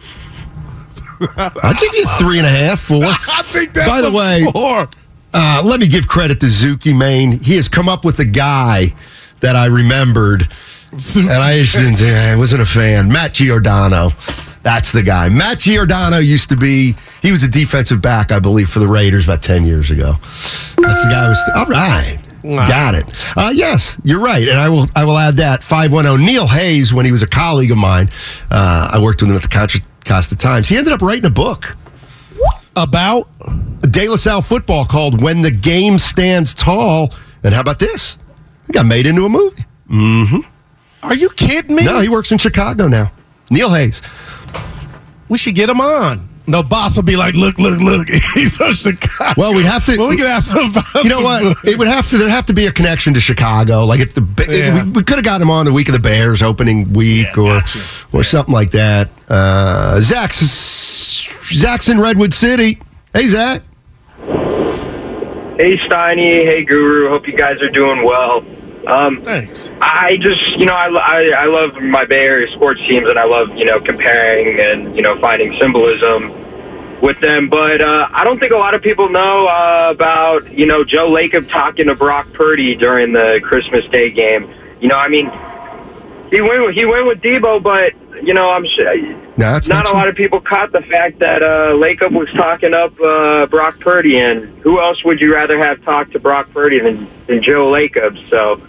[1.36, 3.02] I'll give you three and a half, four.
[3.04, 4.88] I think that's By the way, four.
[5.32, 7.32] Uh, let me give credit to Zuki Main.
[7.40, 8.94] He has come up with a guy
[9.40, 10.48] that I remembered,
[11.16, 12.02] and I just didn't.
[12.02, 13.10] I wasn't a fan.
[13.10, 14.10] Matt Giordano.
[14.62, 15.28] That's the guy.
[15.28, 16.94] Matt Giordano used to be.
[17.24, 20.16] He was a defensive back, I believe, for the Raiders about ten years ago.
[20.76, 21.24] That's the guy.
[21.24, 22.18] I was all right.
[22.42, 23.06] Got it.
[23.34, 24.86] Uh, yes, you're right, and I will.
[24.94, 26.16] I will add that five one zero.
[26.16, 28.10] Neil Hayes, when he was a colleague of mine,
[28.50, 30.68] uh, I worked with him at the Contra Costa Times.
[30.68, 31.76] He ended up writing a book.
[32.76, 33.30] About
[33.80, 37.14] De La Salle football called When the Game Stands Tall.
[37.42, 38.18] And how about this?
[38.68, 39.64] It got made into a movie.
[39.88, 40.40] Mm-hmm.
[41.02, 41.84] are you kidding me?
[41.84, 43.12] No, he works in Chicago now.
[43.50, 44.02] Neil Hayes.
[45.30, 46.28] we should get him on.
[46.46, 48.08] No boss will be like, look, look, look.
[48.34, 49.32] He's from Chicago.
[49.40, 51.02] Well, we'd have to- Well, we can ask him about.
[51.04, 51.42] You know what?
[51.42, 51.60] books.
[51.64, 52.18] It would have to.
[52.18, 53.84] There'd have to be a connection to Chicago.
[53.86, 54.84] Like if the Ba- Yeah.
[54.84, 57.42] we, we could have got him on the week of the Bears opening week, Yeah,
[57.42, 57.80] or gotcha.
[58.12, 59.08] or something like that.
[59.28, 60.40] Uh, Zach's
[61.46, 62.78] Zach's in Redwood City.
[63.14, 63.62] Hey, Zach.
[65.56, 67.08] Hey Steiny, hey Guru.
[67.08, 68.44] Hope you guys are doing well.
[68.86, 69.70] Um, Thanks.
[69.80, 73.24] I just, you know, I, I, I love my Bay Area sports teams, and I
[73.24, 76.32] love, you know, comparing and you know finding symbolism
[77.00, 77.48] with them.
[77.48, 81.10] But uh, I don't think a lot of people know uh, about, you know, Joe
[81.10, 84.52] Lacob talking to Brock Purdy during the Christmas Day game.
[84.80, 85.30] You know, I mean,
[86.30, 89.84] he went with, he went with Deebo, but you know, I'm sure No, that's not,
[89.84, 93.46] not a lot of people caught the fact that uh, Lacob was talking up uh,
[93.46, 97.42] Brock Purdy, and who else would you rather have talk to Brock Purdy than, than
[97.42, 98.18] Joe Lacob?
[98.30, 98.62] So,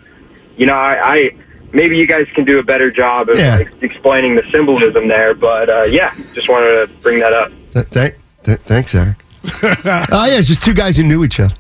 [0.57, 1.31] you know, I, I
[1.73, 3.57] maybe you guys can do a better job of Yeah.
[3.61, 5.33] ex- explaining the symbolism there.
[5.33, 7.51] But uh, yeah, just wanted to bring that up.
[7.73, 9.21] Th- thank, th- thanks, Zach.
[10.11, 11.53] Oh yeah, it's just two guys who knew each other.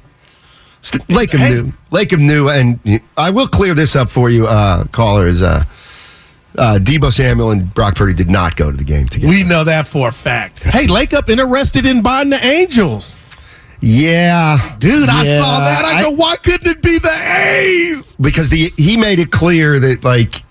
[0.81, 1.49] St- Lacob Hey.
[1.53, 1.73] knew.
[1.91, 2.79] Lacob knew, and
[3.17, 5.27] I will clear this up for you, uh, caller.
[5.27, 5.63] Is uh,
[6.57, 9.29] uh, Deebo Samuel and Brock Purdy did not go to the game together.
[9.29, 10.63] We know that for a fact.
[10.63, 13.17] Hey, Lacob interested in buying the Angels.
[13.81, 15.83] Yeah, Dude, I saw that.
[15.85, 18.15] I, go, why couldn't it be the A's?
[18.19, 20.43] because the he made it clear that like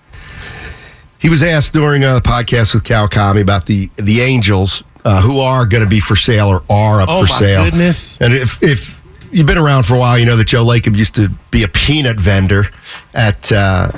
[1.19, 5.39] he was asked during uh, the podcast with Kawakami about the the Angels uh, who
[5.39, 7.63] are going to be for sale or are up Oh, for my sale.
[7.65, 8.17] goodness.
[8.21, 11.15] And if if you've been around for a while, you know that Joe Lacob used
[11.15, 12.69] to be a peanut vendor
[13.13, 13.91] at uh,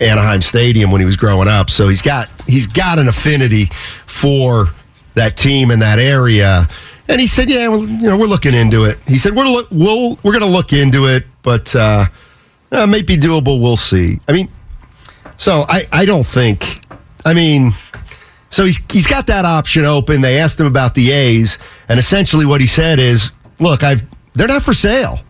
[0.00, 1.68] Anaheim Stadium when he was growing up.
[1.70, 3.66] So he's got he's got an affinity
[4.06, 4.68] for
[5.14, 6.68] that team in that area.
[7.08, 9.68] And he said, "Yeah, well, you know, we're looking into it." He said, "We're look,
[9.70, 12.06] we'll we're going to look into it, but uh,
[12.70, 13.60] uh, it may be doable.
[13.60, 14.48] We'll see." I mean,
[15.36, 16.84] so I I don't think.
[17.24, 17.72] I mean,
[18.50, 20.20] so he's he's got that option open.
[20.20, 24.02] They asked him about the A's, and essentially what he said is, "Look, I've
[24.34, 25.20] they're not for sale."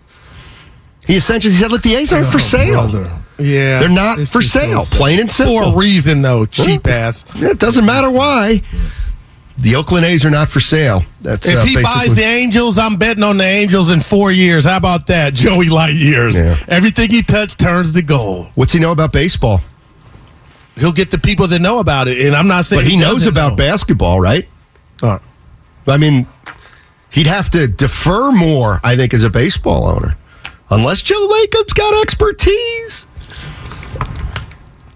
[1.06, 2.80] He essentially said, "Look, the A's aren't for sale.
[2.80, 3.12] Oh, brother.
[3.38, 3.78] Yeah.
[3.80, 4.80] They're not for just so sale.
[4.98, 5.62] Plain and simple.
[5.72, 6.44] For a reason, though.
[6.44, 7.24] Cheap ass.
[7.36, 8.62] It doesn't matter why.
[9.60, 11.02] The Oakland A's are not for sale.
[11.20, 14.64] That's If uh, he buys the Angels, I'm betting on the Angels in four years.
[14.64, 16.38] How about that, Joey Light years?
[16.38, 16.56] Yeah.
[16.68, 18.48] Everything he touched turns to gold.
[18.54, 19.60] What's he know about baseball?
[20.76, 23.26] He'll get the people that know about it, and I'm not saying But he, knows
[23.26, 23.56] about know.
[23.56, 24.48] basketball, right?
[25.02, 25.20] All right.
[25.88, 26.28] I mean,
[27.10, 30.16] he'd have to defer more, I think, as a baseball owner,
[30.70, 33.07] unless Joe Lacob's got expertise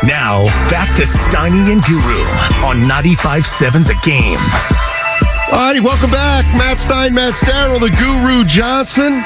[0.04, 2.22] Now, back to Steiny and Guru
[2.66, 4.38] on 95.7 The Game.
[5.50, 6.44] All righty, welcome back.
[6.58, 9.22] Matt Stein, Matt Starrell, the Guru Johnson.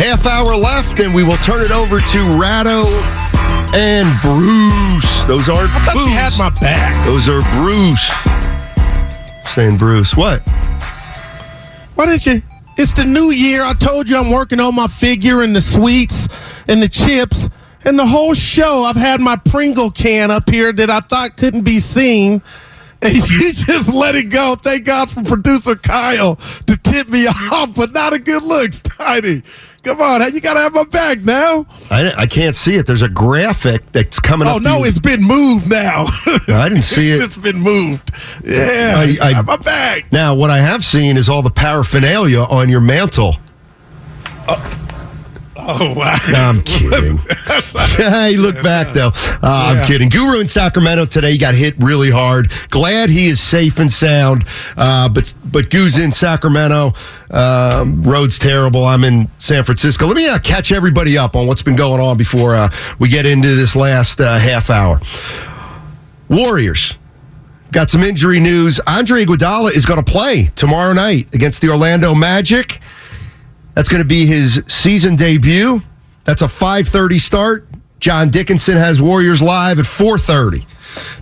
[0.00, 2.88] Half hour left, and we will turn it over to Ratto
[3.76, 5.24] and Bruce.
[5.24, 7.04] Those aren't I thought you had my back.
[7.04, 8.10] Those are Bruce.
[9.54, 10.16] Saying Bruce.
[10.16, 10.40] What?
[11.96, 12.42] Why didn't you?
[12.78, 13.62] It's the new year.
[13.62, 16.28] I told you I'm working on my figure and the sweets
[16.66, 17.50] and the chips
[17.84, 18.84] and the whole show.
[18.84, 22.40] I've had my Pringle can up here that I thought couldn't be seen.
[23.02, 24.56] And you just let it go.
[24.56, 29.42] Thank God for producer Kyle to tip me off, but not a good look, Tiny.
[29.82, 31.64] Come on, you got to have my back now.
[31.90, 32.86] I, I can't see it.
[32.86, 34.62] There's a graphic that's coming Oh up.
[34.62, 36.08] no, to- it's been moved now.
[36.48, 37.22] I didn't see it.
[37.22, 38.10] It's been moved.
[38.44, 40.12] Yeah, I- I- have my back.
[40.12, 43.36] Now, what I have seen is all the paraphernalia on your mantle.
[44.46, 44.56] Uh,
[45.62, 46.16] Oh wow.
[46.30, 47.18] No, I'm kidding.
[47.96, 49.10] hey, look back though.
[49.42, 50.08] Uh, I'm kidding.
[50.08, 52.50] Guru in Sacramento today got hit really hard.
[52.70, 54.44] Glad he is safe and sound.
[54.76, 56.92] Uh, but but Goo's in Sacramento.
[57.30, 58.84] Um, road's terrible.
[58.84, 60.06] I'm in San Francisco.
[60.06, 63.26] Let me uh, catch everybody up on what's been going on before uh, we get
[63.26, 65.00] into this last uh, half hour.
[66.28, 66.96] Warriors.
[67.72, 68.80] Got some injury news.
[68.86, 72.80] Andre Iguodala is going to play tomorrow night against the Orlando Magic.
[73.80, 75.80] That's going to be his season debut.
[76.24, 77.66] That's a 5:30 start.
[77.98, 80.66] John Dickinson has Warriors live at 4:30.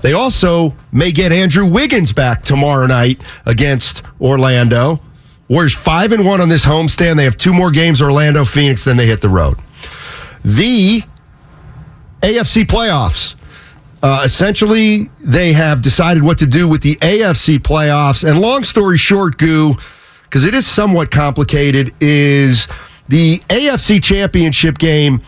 [0.03, 5.01] They also may get Andrew Wiggins back tomorrow night against Orlando.
[5.47, 7.15] Warriors 5 and 1 on this homestand.
[7.15, 9.59] They have two more games Orlando Phoenix then they hit the road.
[10.45, 11.05] The
[12.23, 13.37] AFC playoffs.
[14.03, 18.29] Uh, essentially, they have decided what to do with the AFC playoffs.
[18.29, 19.77] And long story short, Goo,
[20.29, 22.69] because it is somewhat complicated, is
[23.09, 25.23] the AFC championship game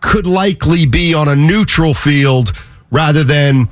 [0.00, 2.52] could likely be on a neutral field
[2.90, 3.68] rather than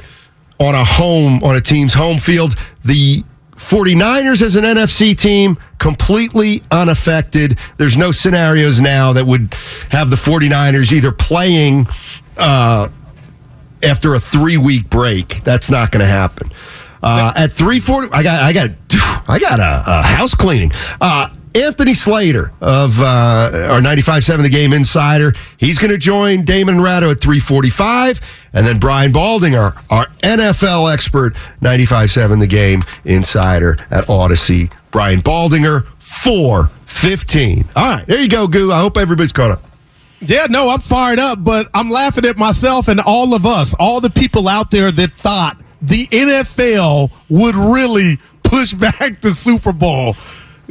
[0.59, 2.57] on a home, on a team's home field.
[2.85, 3.23] The
[3.57, 7.59] 49ers as an NFC team, completely unaffected.
[7.77, 9.55] There's no scenarios now that would
[9.91, 11.87] have the 49ers either playing
[12.37, 12.89] uh,
[13.83, 15.43] after a three week break.
[15.45, 16.51] That's not going to happen.
[17.05, 18.71] Uh, at 340, I got, I got,
[19.29, 20.73] I got a, a house cleaning.
[21.01, 25.35] Uh, Anthony Slater of uh, our 95.7 The Game Insider.
[25.57, 28.21] He's going to join Damon Ratto at 345.
[28.55, 34.71] And then Brian Baldinger, our NFL expert, 95.7 The Game Insider at Odyssey.
[34.91, 37.69] Brian Baldinger, 415.
[37.77, 38.73] All right, there you go, Goo.
[38.73, 39.63] I hope everybody's caught up.
[40.21, 44.01] Yeah, no, I'm fired up, but I'm laughing at myself and all of us, all
[44.01, 50.17] the people out there that thought the NFL would really push back the Super Bowl.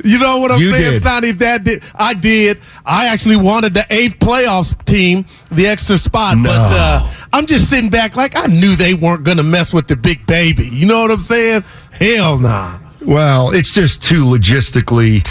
[0.04, 1.02] You know what I'm You saying, did.
[1.04, 1.32] Stoney?
[1.34, 2.60] That did I did.
[2.84, 6.50] I actually wanted the eighth playoffs team, the extra spot, No.
[6.50, 9.88] but uh, I'm just sitting back like I knew they weren't going to mess with
[9.88, 10.66] the big baby.
[10.68, 11.64] You know what I'm saying?
[11.92, 12.80] Hell nah.
[13.06, 15.28] Well, it's just too logistically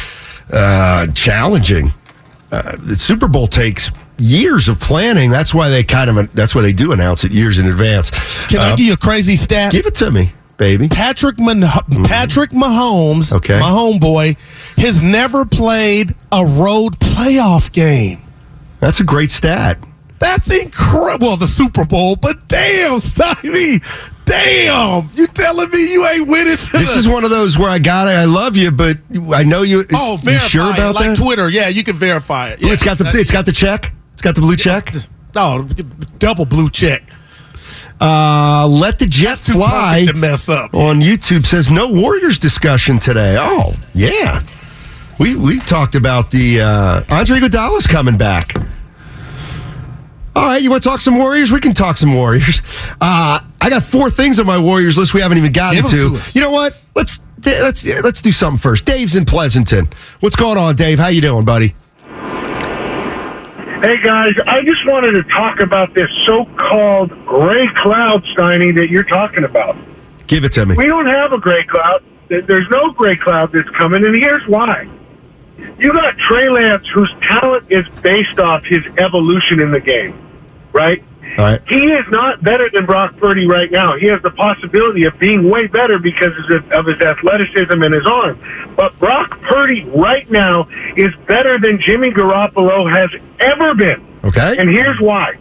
[0.53, 1.93] uh, challenging.
[2.53, 3.91] Uh, the Super Bowl takes
[4.23, 5.31] years of planning.
[5.31, 8.11] That's why they kind of that's why they do announce it years in advance.
[8.49, 9.73] Can I Uh, give you a crazy stat?
[9.73, 10.89] give it to me, baby?
[10.89, 11.63] Patrick Mon-
[12.05, 13.37] Patrick Mahomes, Mm-hmm.
[13.37, 13.59] Okay.
[13.61, 14.37] my homeboy,
[14.79, 18.23] has never played a road playoff game.
[18.81, 19.79] That's a great stat.
[20.19, 21.27] That's incredible.
[21.29, 23.81] Well, the Super Bowl, but damn, Stevie,
[24.25, 26.59] damn, you telling me you ain't it?
[26.61, 28.13] to This the- is one of those where I got it.
[28.13, 28.99] I love you, but
[29.35, 29.85] I know you.
[29.93, 31.17] oh, you verify sure it, about like that?
[31.17, 31.49] Twitter.
[31.49, 32.61] Yeah, you can verify it.
[32.63, 33.93] Yeah, it's got the it's got the check.
[34.23, 34.95] Got the blue check.
[35.37, 35.63] oh,
[36.19, 37.03] double blue check.
[38.01, 40.75] Uh, let the jet Too fly to mess up.
[40.75, 43.37] on YouTube says no Warriors discussion today.
[43.39, 44.43] Oh yeah,
[45.21, 48.55] we we talked about the uh, Andre Iguodala's coming back.
[50.35, 51.53] All right, you want to talk some Warriors?
[51.53, 52.63] We can talk some Warriors.
[53.01, 56.17] Uh, I got four things on my Warriors list we haven't even gotten to.
[56.19, 56.21] to.
[56.35, 56.81] You know what?
[56.97, 58.85] Let's let's let's do something first.
[58.85, 59.89] Dave's in Pleasanton.
[60.21, 60.99] What's going on, Dave?
[60.99, 61.75] How you doing, buddy?
[63.83, 69.03] Hey guys, I just wanted to talk about this so-called gray cloud, Steiny, that you're
[69.03, 69.77] talking about.
[70.29, 70.77] Give it to me.
[70.77, 72.05] We don't have a gray cloud.
[72.29, 74.89] There's no gray cloud that's coming, and here's why.
[75.81, 80.17] You got Trey Lance, whose talent is based off his evolution in the game,
[80.73, 81.03] right?
[81.39, 81.61] Right.
[81.67, 83.97] He is not better than Brock Purdy right now.
[83.97, 88.07] He has the possibility of being way better because of of his athleticism and his
[88.07, 88.39] arm.
[88.77, 94.07] But Brock Purdy right now is better than Jimmy Garoppolo has ever been.
[94.25, 94.57] Okay.
[94.59, 95.39] And here's why.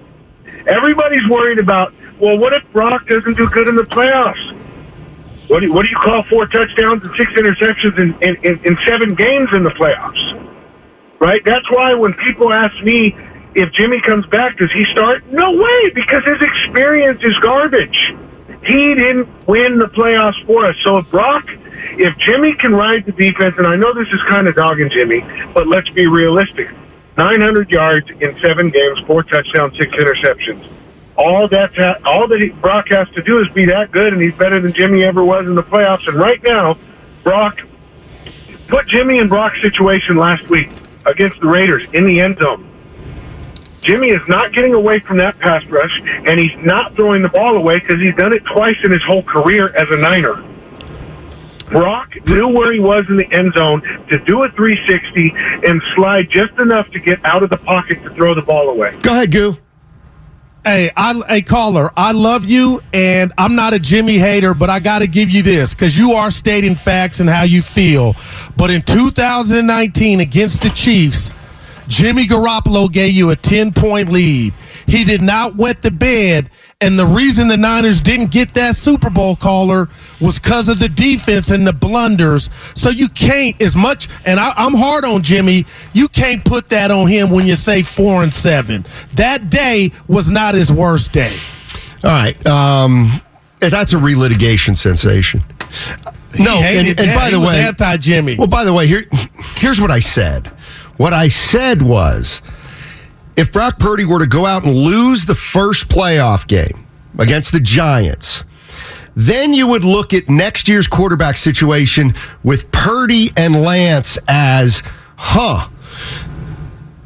[0.65, 4.57] Everybody's worried about, well, what if Brock doesn't do good in the playoffs?
[5.49, 8.65] What do you, what do you call four touchdowns and six interceptions in, in, in,
[8.65, 10.37] in seven games in the playoffs?
[11.19, 11.43] Right?
[11.43, 13.15] That's why when people ask me
[13.53, 15.25] if Jimmy comes back, does he start?
[15.31, 18.15] No way, because his experience is garbage.
[18.63, 20.77] He didn't win the playoffs for us.
[20.83, 21.49] So if Brock,
[21.97, 25.25] if Jimmy can ride the defense, and I know this is kind of dogging Jimmy,
[25.53, 26.69] but let's be realistic.
[27.17, 30.65] 900 yards in seven games, four touchdowns, six interceptions.
[31.17, 34.59] All that all that Brock has to do is be that good, and he's better
[34.59, 36.07] than Jimmy ever was in the playoffs.
[36.07, 36.77] And right now,
[37.23, 37.59] Brock
[38.67, 40.71] put Jimmy in Brock's situation last week
[41.05, 42.70] against the Raiders in the end zone.
[43.81, 47.57] Jimmy is not getting away from that pass rush, and he's not throwing the ball
[47.57, 50.43] away because he's done it twice in his whole career as a Niner.
[51.71, 55.33] Brock knew where he was in the end zone to do a 360
[55.67, 58.97] and slide just enough to get out of the pocket to throw the ball away.
[59.01, 59.57] Go ahead, Goo.
[60.63, 64.79] Hey, I, hey, caller, I love you, and I'm not a Jimmy hater, but I
[64.79, 68.15] got to give you this because you are stating facts and how you feel.
[68.57, 71.31] But in 2019 against the Chiefs,
[71.91, 74.53] Jimmy Garoppolo gave you a 10 point lead.
[74.87, 76.49] He did not wet the bed,
[76.79, 79.89] and the reason the Niners didn't get that Super Bowl caller
[80.21, 82.49] was because of the defense and the blunders.
[82.75, 86.91] So you can't, as much, and I, I'm hard on Jimmy, you can't put that
[86.91, 88.85] on him when you say four and seven.
[89.15, 91.35] That day was not his worst day.
[92.05, 92.47] All right.
[92.47, 93.21] Um,
[93.59, 95.43] that's a relitigation sensation.
[96.39, 97.15] No, He and, and that.
[97.17, 98.37] by He the way, anti Jimmy.
[98.37, 99.03] Well, by the way, here,
[99.57, 100.49] here's what I said.
[100.97, 102.41] What I said was,
[103.35, 107.59] if Brock Purdy were to go out and lose the first playoff game against the
[107.59, 108.43] Giants,
[109.15, 114.83] then you would look at next year's quarterback situation with Purdy and Lance as,
[115.17, 115.67] huh?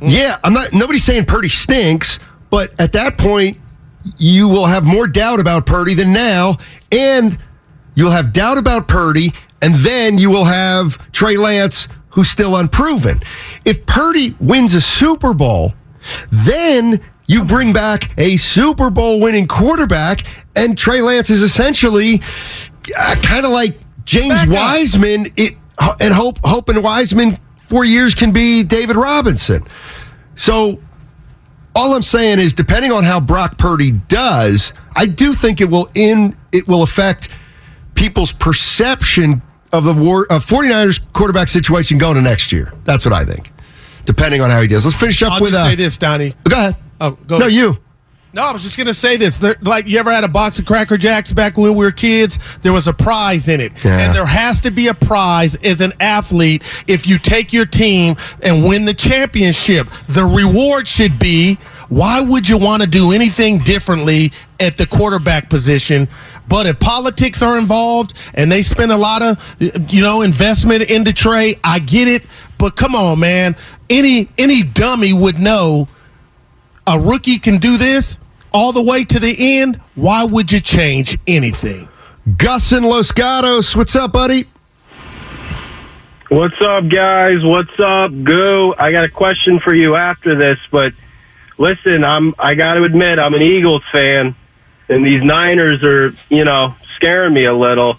[0.02, 0.74] Yeah, I'm not.
[0.74, 2.20] Nobody's saying Purdy stinks,
[2.50, 3.58] but at that point,
[4.18, 6.58] you will have more doubt about Purdy than now,
[6.92, 7.38] and
[7.96, 13.22] you'll have doubt about Purdy, and then you will have Trey Lance, who's still unproven.
[13.66, 15.74] If Purdy wins a Super Bowl,
[16.32, 20.22] then you bring back a Super Bowl winning quarterback,
[20.56, 22.22] and Trey Lance is essentially
[22.98, 24.50] uh, kind of like James Back.
[24.50, 25.28] Wiseman.
[25.36, 25.56] It,
[26.00, 29.68] and hope Hope and Wiseman four years can be David Robinson.
[30.36, 30.80] So
[31.76, 35.90] all I'm saying is, depending on how Brock Purdy does, I do think it will
[35.94, 37.28] in it will affect
[37.96, 39.42] people's perception
[39.78, 42.74] of the war of 49ers quarterback situation going to next year.
[42.86, 43.52] That's what I think.
[44.06, 44.86] Depending on how he does.
[44.86, 46.34] Let's finish up I'll with just uh, say this, Donnie.
[46.48, 46.76] Go ahead.
[47.02, 47.54] Oh, go no, ahead.
[47.54, 47.78] you.
[48.34, 49.38] No, I was just gonna say this.
[49.38, 52.38] There, like, you ever had a box of Cracker Jacks back when we were kids?
[52.64, 53.98] There was a prize in it, Yeah.
[54.08, 58.18] and there has to be a prize as an athlete if you take your team
[58.42, 59.88] and win the championship.
[60.10, 61.58] The reward should be.
[61.88, 66.08] Why would you want to do anything differently at the quarterback position
[66.48, 69.56] But if politics are involved and they spend a lot of
[69.92, 72.24] you know investment into Trey, I get it.
[72.58, 73.56] But come on, man.
[73.90, 75.88] Any any dummy would know
[76.88, 78.20] a rookie can do this
[78.52, 79.82] all the way to the end.
[79.96, 81.90] Why would you change anything?
[82.38, 84.46] Gus and Los Gatos, what's up, buddy?
[86.30, 87.44] What's up, guys?
[87.44, 88.74] What's up, Goo?
[88.80, 90.94] I got a question for you after this, but
[91.60, 94.36] listen, I'm I got to admit I'm an Eagles fan,
[94.90, 97.98] and these Niners are you know scaring me a little,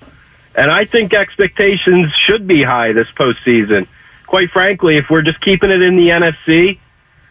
[0.55, 3.87] and I think expectations should be high this postseason.
[4.27, 6.79] Quite frankly, if we're just keeping it in the NFC,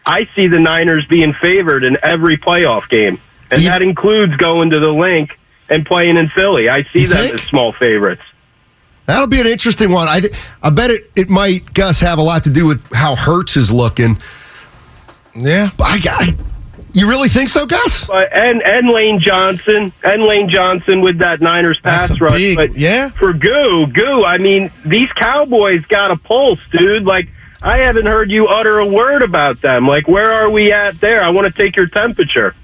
[0.06, 4.80] I see the Niners being favored in every playoff game, and that includes going to
[4.80, 5.38] the Linc
[5.68, 6.68] and playing in Philly.
[6.68, 7.34] I see them think?
[7.34, 8.22] as small favorites.
[9.06, 10.08] That'll be an interesting one.
[10.08, 10.22] I,
[10.62, 13.70] I bet it, it might, Gus, have a lot to do with how Hurts is
[13.70, 14.18] looking.
[15.34, 15.70] Yeah.
[15.78, 16.36] I, I,
[16.92, 18.04] you really think so, Gus?
[18.06, 22.34] But and and Lane Johnson and Lane Johnson with that Niners That's pass rush.
[22.38, 23.10] big- but yeah.
[23.10, 27.04] for Goo, Goo, I mean, these Cowboys got a pulse, dude.
[27.04, 27.28] Like
[27.62, 29.86] I haven't heard you utter a word about them.
[29.86, 31.22] Like where are we at there?
[31.22, 32.54] I want to take your temperature.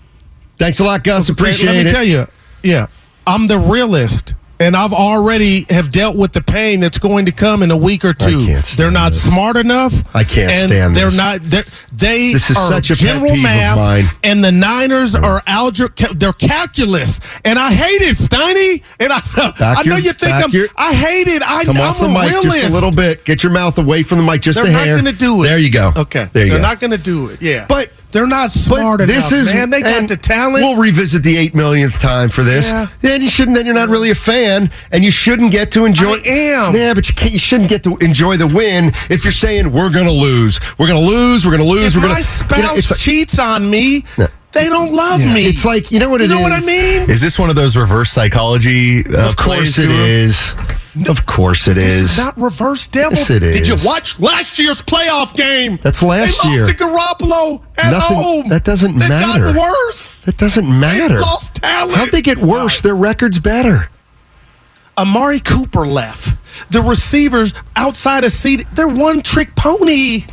[0.58, 1.28] Thanks a lot, Gus.
[1.28, 1.76] Appreciate it.
[1.76, 2.26] Let me tell you,
[2.62, 2.86] yeah,
[3.26, 7.62] I'm the realist, and I've already have dealt with the pain that's going to come
[7.62, 8.40] in a week or two.
[8.76, 9.22] they're not this.
[9.28, 9.92] smart enough.
[10.14, 11.16] I can't and stand They're this.
[11.16, 11.40] not.
[11.42, 16.14] They're, they This is are such a general math, and the Niners are algebra.
[16.14, 18.82] They're calculus, and I hate it, Steiny.
[19.00, 19.20] And I,
[19.58, 20.50] Back I know your- you think I'm.
[20.50, 21.42] your- I hate it.
[21.42, 22.56] I, Come I'm off the a mic realist.
[22.60, 23.24] just a little bit.
[23.24, 25.46] Get your mouth away from the mic just They're a not going to do it.
[25.48, 25.92] There you go.
[25.96, 26.28] Okay.
[26.32, 26.62] There you They're go.
[26.62, 27.42] not going to do it.
[27.42, 27.66] Yeah.
[27.68, 29.70] But- they're not smart but enough, this is man.
[29.70, 30.64] They got the talent.
[30.64, 32.68] We'll revisit the eight millionth time for this.
[32.68, 32.88] Yeah.
[33.00, 33.56] Then you shouldn't.
[33.56, 36.14] Then you're not really a fan, and you shouldn't get to enjoy.
[36.24, 36.74] I am.
[36.74, 39.90] Yeah, but you, can't, you shouldn't get to enjoy the win if you're saying we're
[39.90, 40.60] going to lose.
[40.78, 41.44] We're going to lose.
[41.44, 41.94] We're going to lose.
[41.96, 42.14] if we're gonna.
[42.14, 44.28] my spouse cheats on me, No.
[44.53, 45.46] They don't love Yeah, me.
[45.46, 47.11] it's like- you know what you it know what I mean?
[47.11, 49.05] Is this one of those reverse psychology?
[49.07, 51.09] Uh, Of course plays, it Guru?
[51.09, 52.12] Of course it is.
[52.12, 53.16] is not reverse devil.
[53.16, 55.78] Yes, it Did you watch last year's playoff game?
[55.82, 56.66] That's last they year.
[56.66, 58.48] They lost to Garoppolo at Nothing- home.
[58.50, 59.53] that doesn't They've matter.
[59.53, 60.20] gotten worse.
[60.26, 61.09] That doesn't matter.
[61.14, 61.96] They've lost talent.
[61.96, 62.82] How'd they get worse?
[62.82, 63.88] Their record's better.
[64.98, 66.36] Amari Cooper left.
[66.70, 70.24] The receivers outside of CeeDee, they're one trick pony.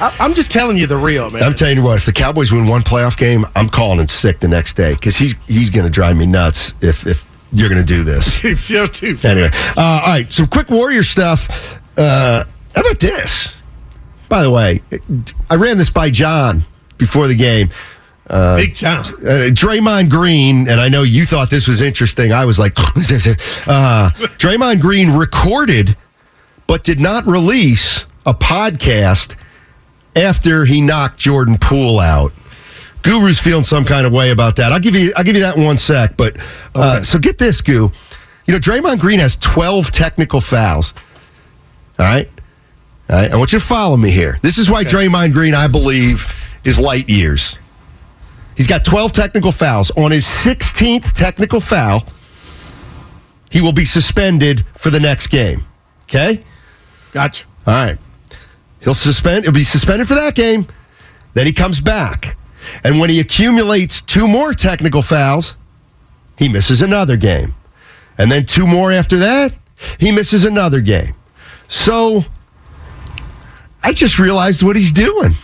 [0.00, 1.42] I, I'm just telling you the real, man.
[1.42, 4.40] I'm telling you what, if the Cowboys win one playoff game, I'm calling in sick
[4.40, 7.80] the next day because he's he's going to drive me nuts if if you're going
[7.80, 8.44] to do this.
[8.44, 9.16] it's your too.
[9.24, 11.80] anyway, uh, all right, some quick Warrior stuff.
[11.96, 12.44] Uh,
[12.74, 13.54] how about this?
[14.28, 14.78] By the way,
[15.50, 16.64] I ran this by John
[16.98, 17.70] before the game.
[18.28, 19.00] Big John.
[19.00, 22.32] Uh, Draymond Green, and I know you thought this was interesting.
[22.32, 25.96] I was like, uh, Draymond Green recorded
[26.70, 29.34] but did not release a podcast
[30.16, 32.32] after he knocked Jordan Poole out.
[33.02, 34.72] Guru's feeling some kind of way about that.
[34.72, 36.16] I'll give you I'll give you that in one sec.
[36.16, 36.36] But
[36.74, 37.90] uh, so get this, Goo.
[38.46, 40.92] You know, Draymond Green has 12 technical fouls.
[41.98, 42.28] All right?
[43.08, 43.30] All right.
[43.30, 44.38] I want you to follow me here.
[44.42, 46.26] This is why Draymond Green, I believe,
[46.64, 47.58] is light years.
[48.56, 49.90] He's got 12 technical fouls.
[49.92, 52.04] On his 16th technical foul,
[53.50, 55.64] he will be suspended for the next game.
[56.04, 56.44] Okay?
[57.12, 57.46] Gotcha.
[57.66, 57.98] All right.
[58.80, 60.66] He'll suspend he'll be suspended for that game.
[61.34, 62.36] Then he comes back.
[62.84, 65.56] And when he accumulates two more technical fouls,
[66.36, 67.54] he misses another game.
[68.18, 69.54] And then two more after that,
[69.98, 71.14] he misses another game.
[71.68, 72.24] So
[73.82, 75.34] I just realized what he's doing.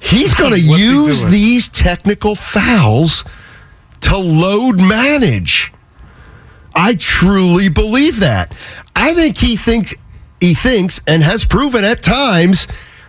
[0.00, 3.24] He's going to use these technical fouls
[4.02, 5.72] to load manage.
[6.74, 8.54] I truly believe that.
[8.96, 9.94] I think he thinks
[10.44, 12.66] he thinks and has proven at times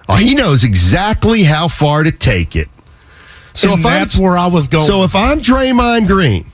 [0.07, 2.69] oh, he knows exactly how far to take it.
[3.53, 4.85] So And if that's I'm, where I was going.
[4.85, 6.45] So if I'm Draymond Green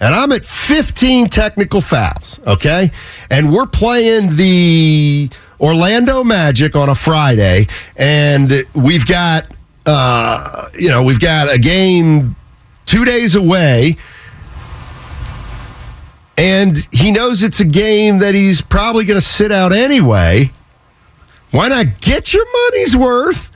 [0.00, 2.90] and I'm at 15 technical fouls, okay,
[3.30, 9.46] and we're playing the Orlando Magic on a Friday, and we've got
[9.86, 12.36] uh, you know we've got a game
[12.84, 13.96] two days away.
[16.40, 20.50] And he knows it's a game that he's probably going to sit out anyway.
[21.50, 23.50] Why not get your money's worth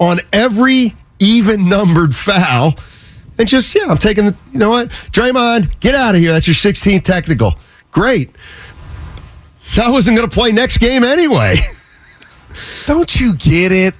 [0.00, 2.74] on every even numbered foul
[3.38, 4.88] and just, yeah, I'm taking, the, you know what?
[5.12, 6.32] Draymond, get out of here.
[6.32, 7.54] That's your 16th technical.
[7.92, 8.34] Great.
[9.80, 11.58] I wasn't going to play next game anyway.
[12.86, 13.94] Don't you get it?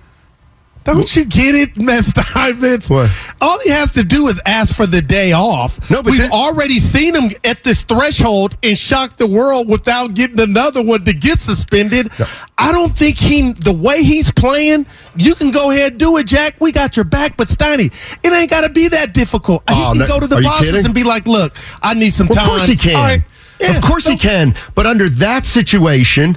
[0.84, 2.22] Don't you get it, Mr.
[2.24, 2.90] Steinmetz?
[2.90, 3.10] What?
[3.40, 5.90] All he has to do is ask for the day off.
[5.90, 10.40] No, but We've already seen him at this threshold and shock the world without getting
[10.40, 12.10] another one to get suspended.
[12.58, 16.26] I don't think he, the way he's playing, you can go ahead and do it,
[16.26, 16.56] Jack.
[16.60, 17.36] We got your back.
[17.36, 19.62] But Steiny, it ain't got to be that difficult.
[19.68, 20.84] Oh, he can no- go to the bosses kidding?
[20.86, 22.44] and be like, look, I need some Of time.
[22.44, 23.24] Of course he can.
[23.60, 24.56] Yeah, of course he can.
[24.74, 26.36] But under that situation,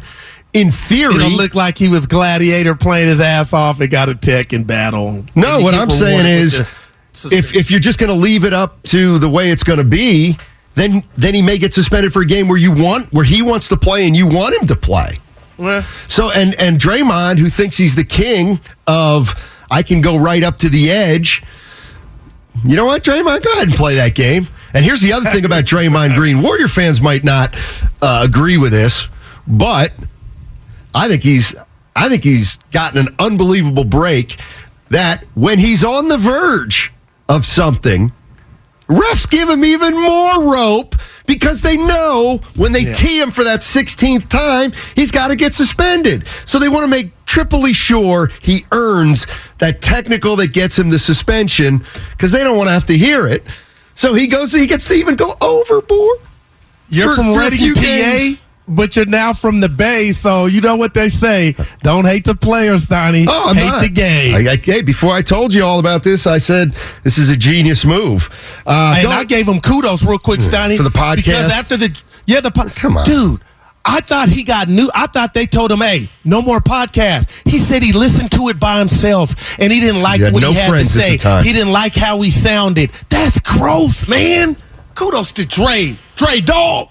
[0.56, 4.16] in theory, It'll look like he was gladiator playing his ass off and got a
[4.16, 5.26] tech in battle.
[5.36, 7.56] No, what I'm saying is, with the suspension.
[7.56, 9.84] if if you're just going to leave it up to the way it's going to
[9.86, 10.38] be,
[10.76, 13.68] then then he may get suspended for a game where you want where he wants
[13.70, 15.20] to play and you want him to play.
[15.58, 19.34] Well, So and and Draymond, who thinks he's the king of
[19.70, 21.43] I can go right up to the edge.
[22.64, 23.43] You know what, Draymond?
[23.43, 24.47] Go ahead and play that game.
[24.74, 26.41] And here's the other thing about Draymond Green.
[26.41, 27.53] Warrior fans might not
[28.01, 29.08] uh, agree with this,
[29.47, 29.91] but
[30.95, 31.53] I think he's
[31.95, 34.39] I think he's gotten an unbelievable break
[34.89, 36.91] that when he's on the verge
[37.29, 38.11] of something,
[38.87, 43.61] refs give him even more rope because they know when they tee him for that
[43.61, 46.27] 16th time, he's got to get suspended.
[46.45, 49.25] So they want to make triply sure he earns
[49.57, 53.25] that technical that gets him the suspension because they don't want to have to hear
[53.25, 53.43] it.
[53.95, 56.19] So he goes, he gets to even go overboard.
[56.89, 58.39] You're for- from Reading, PA, games.
[58.68, 61.55] But you're now from the Bay, so you know what they say.
[61.84, 63.26] Don't hate the players, Donnie.
[63.28, 63.82] Oh, I'm hate not.
[63.84, 64.36] the game.
[64.36, 67.36] I, I, hey, before I told you all about this, I said this is a
[67.36, 68.30] genius move.
[68.66, 70.78] Uh, and I gave him kudos real quick, Steiny.
[70.78, 71.16] For the podcast?
[71.18, 73.05] Because after the yeah, the po- Come on.
[73.05, 73.41] dude.
[73.88, 74.89] I thought he got new.
[74.95, 78.59] I thought they told him, "Hey, no more podcast." He said he listened to it
[78.59, 81.11] by himself and he didn't like He what no he had to say.
[81.43, 82.89] He didn't like how he sounded.
[83.09, 84.57] That's gross, man.
[84.95, 86.89] Kudos to Dre, Dre Dog.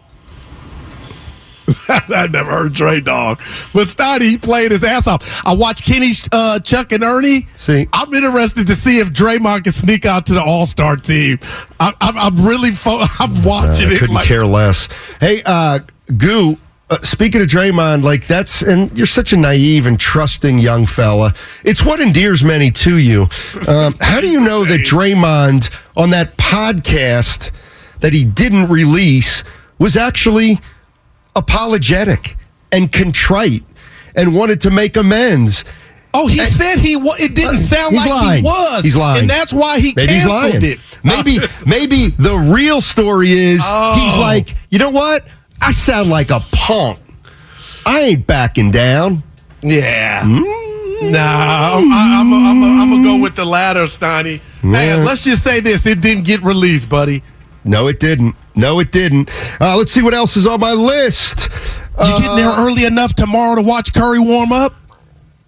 [1.89, 3.39] I never heard Dre Dog,
[3.73, 5.47] but Stoddy he played his ass off.
[5.47, 7.47] I watched Kenny, uh, Chuck, and Ernie.
[7.55, 7.87] See.
[7.93, 11.39] I'm interested to see if Draymond can sneak out to the All Star team.
[11.81, 13.99] I, I'm, I'm really, fo- I'm watching I it.
[13.99, 14.89] couldn't like, care less.
[15.21, 15.81] Hey, uh,
[16.17, 16.59] Goo.
[16.91, 21.33] Uh, speaking of Draymond, like that's and you're such a naive and trusting young fella.
[21.65, 23.23] It's what endears many to you.
[23.67, 27.53] Um, how do you know that Draymond on that podcast
[28.01, 29.45] that he didn't release
[29.79, 30.61] was actually
[31.37, 32.37] apologetic
[32.73, 33.63] and contrite
[34.17, 35.65] and wanted to make amends?
[36.17, 36.95] Oh, he said he.
[36.97, 38.45] wa- It didn't sound like lying.
[38.45, 38.85] he was.
[38.85, 39.23] He's lying.
[39.23, 40.53] and that's why he Maybe he's lying.
[40.61, 40.79] canceled it.
[41.03, 44.17] Maybe maybe the real story is he's Oh.
[44.21, 45.25] like, you know what?
[45.61, 46.99] I sound like a punk.
[47.87, 49.23] I ain't backing down.
[49.63, 50.23] Yeah.
[50.23, 51.11] Mm.
[51.11, 54.41] Nah, I'm, I'm, I'm, I'm, gonna go with the latter, Steiny.
[54.63, 57.23] Hey, let's just say this: it didn't get released, buddy.
[57.65, 58.37] No, it didn't.
[58.55, 59.31] No, it didn't.
[59.61, 61.49] Uh, let's see what else is on my list.
[61.99, 64.75] You getting there early enough tomorrow to watch Curry warm up?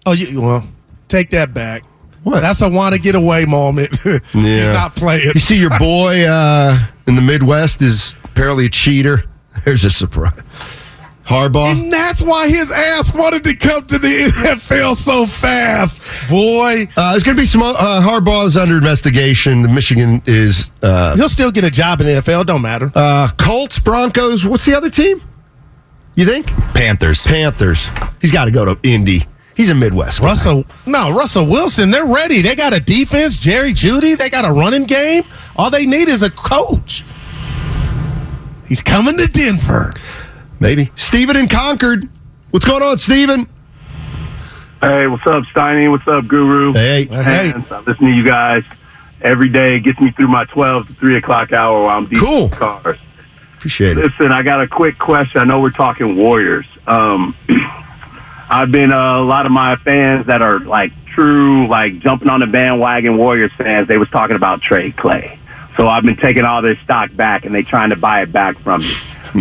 [0.05, 0.67] Oh, you, well,
[1.07, 1.83] take that back.
[2.23, 2.41] What?
[2.41, 3.97] That's a want to get away moment.
[4.05, 4.19] yeah.
[4.33, 5.31] He's not playing.
[5.33, 9.23] You see, your boy uh, in the Midwest is apparently a cheater.
[9.65, 10.41] There's a surprise.
[11.27, 11.71] Harbaugh.
[11.73, 14.07] And that's why his ass wanted to come to the
[14.47, 16.01] NFL so fast.
[16.29, 17.61] Boy, Uh, there's going to be some.
[17.63, 19.61] Uh, Harbaugh's under investigation.
[19.61, 22.45] The Michigan is uh, he'll still get a job in the NFL.
[22.45, 22.91] Don't matter.
[22.95, 24.45] uh, Colts, Broncos.
[24.45, 25.21] What's the other team?
[26.15, 27.25] You think Panthers.
[27.27, 27.87] Panthers?
[28.21, 29.25] He's got to go to Indy.
[29.55, 30.21] He's a Midwest.
[30.21, 30.27] guy.
[30.27, 32.41] Russell, no, Russell Wilson, they're ready.
[32.41, 35.23] They got a defense, Jerry Jeudy, they got a running game.
[35.55, 37.03] All they need is a coach.
[38.67, 39.93] He's coming to Denver.
[40.59, 42.09] Maybe Steven in Concord.
[42.51, 43.47] What's going on, Steven?
[44.81, 45.89] Hey, what's up, Steiny?
[45.89, 46.73] What's up, Guru?
[46.73, 47.05] Hey.
[47.05, 47.51] Hey.
[47.51, 48.63] And I listen to you guys
[49.21, 49.75] every day.
[49.75, 52.45] It gets me through my 12 to 3 o'clock hour while I'm deep Cool.
[52.45, 52.97] in cars.
[53.57, 54.03] Appreciate it.
[54.05, 55.41] Listen, I got a quick question.
[55.41, 56.65] I know we're talking Warriors.
[56.85, 57.35] Um,
[58.49, 62.39] I've been uh, a lot of my fans that are like true, like jumping on
[62.39, 63.87] the bandwagon Warriors fans.
[63.87, 65.37] They was talking about trade Klay,
[65.75, 68.57] so I've been taking all this stock back, and they trying to buy it back
[68.59, 68.91] from me.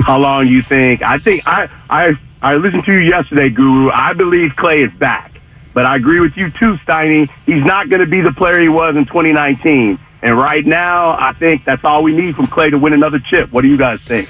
[0.05, 1.03] How long you think?
[1.03, 3.91] I think I I I listened to you yesterday, Guru.
[3.91, 5.33] I believe Klay is back,
[5.75, 7.31] but I agree with you too, Steiny.
[7.45, 9.99] He's not going to be the player he was in 2019.
[10.23, 13.53] And right now, I think that's all we need from Klay to win another chip.
[13.53, 14.29] What do you guys think?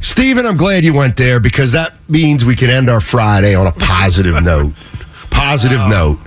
[0.00, 3.66] Steven, I'm glad you went there because that means we can end our Friday on
[3.66, 4.72] a positive note.
[5.30, 6.18] Positive note.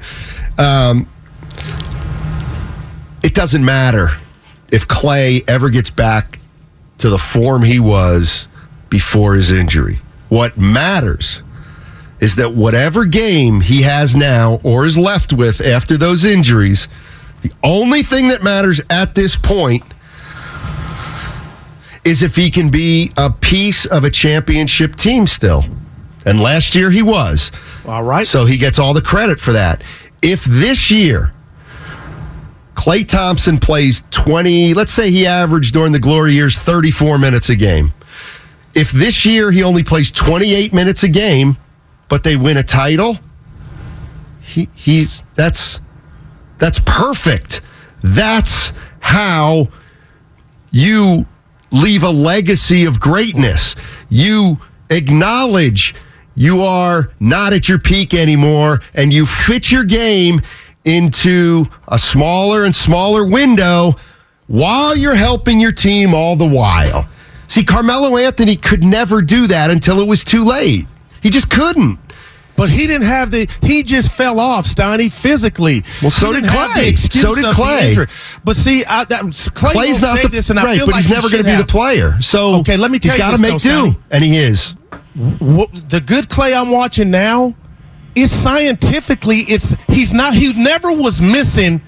[0.58, 1.08] Um,
[3.24, 4.10] it doesn't matter
[4.72, 6.40] if Klay ever gets back
[7.00, 8.48] to the form he was
[8.96, 10.00] before his injury.
[10.30, 11.42] What matters
[12.22, 16.88] is that whatever game he has now or is left with after those injuries,
[17.42, 19.84] the only thing that matters at this point
[22.06, 25.66] is if he can be a piece of a championship team still.
[26.26, 27.52] And last year he was.
[27.86, 28.26] All right.
[28.26, 29.84] So he gets all the credit for that.
[30.22, 31.34] If this year
[32.76, 37.58] Klay Thompson plays 20, let's say he averaged during the glory years 34 minutes a
[37.58, 37.92] game.
[38.76, 41.58] If this year he only plays 28 minutes a game,
[42.10, 43.18] but they win a title,
[44.42, 45.80] he, he's that's
[46.58, 47.62] that's perfect.
[48.04, 49.70] That's how
[50.72, 51.26] you
[51.72, 53.76] leave a legacy of greatness.
[54.10, 54.60] You
[54.90, 55.96] acknowledge
[56.36, 60.42] you are not at your peak anymore and you fit your game
[60.84, 63.96] into a smaller and smaller window
[64.48, 67.08] while you're helping your team all the while.
[67.48, 70.86] See, Carmelo Anthony could never do that until it was too late.
[71.22, 72.00] He just couldn't.
[72.58, 73.50] But he didn't have the.
[73.62, 75.84] He just fell off, Steiny, physically.
[76.02, 76.92] Well, so did Klay.
[76.96, 78.40] the So did Klay.
[78.46, 81.04] But see, I, that, Klay Klay's not say the this, and I feel but like
[81.04, 82.22] he's never going to be the player.
[82.22, 84.72] So Okay, let me tell he's you got to make do, and he is.
[85.40, 87.56] What- the good Klay I'm watching now
[88.16, 91.82] is scientifically it's he's not he never was missing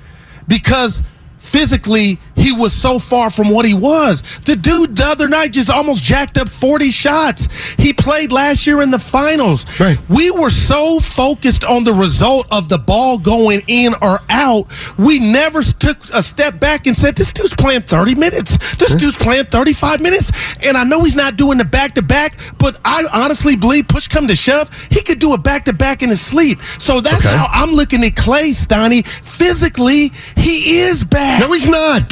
[0.47, 1.01] because
[1.37, 4.21] physically he was so far from what he was.
[4.45, 7.49] The dude the other night just almost jacked up 40 shots.
[7.77, 9.65] He played last year in the finals.
[9.79, 9.97] Right.
[10.07, 14.65] We were so focused on the result of the ball going in or out,
[14.97, 18.57] we never took a step back and said this dude's playing 30 minutes.
[18.77, 20.31] This dude's playing 35 minutes.
[20.63, 24.07] And I know he's not doing the back to back, but I honestly believe push
[24.07, 26.59] come to shove, he could do a back to back in his sleep.
[26.79, 27.35] So that's Okay.
[27.35, 29.05] how I'm looking at Klay Steiny.
[29.05, 31.39] Physically, he is bad.
[31.41, 32.07] No, he's not,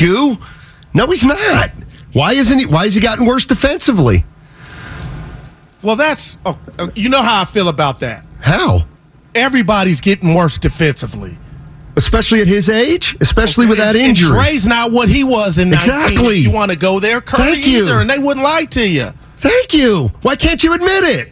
[0.94, 1.72] No, he's not.
[2.14, 2.66] Why isn't he?
[2.66, 4.24] Why has he gotten worse defensively?
[5.82, 8.26] Well, that's oh, uh, you know how I feel about that.
[8.40, 8.86] How?
[9.36, 11.38] Everybody's getting worse defensively.
[11.98, 14.30] Especially at his age, especially with that And- injury.
[14.38, 15.96] And Trey's not what he was in 19.
[15.96, 16.36] Exactly.
[16.38, 17.84] You want to go there, Curry Thank you.
[17.84, 19.14] either, and they wouldn't lie to you.
[19.38, 20.12] Thank you.
[20.22, 21.32] Why can't you admit it?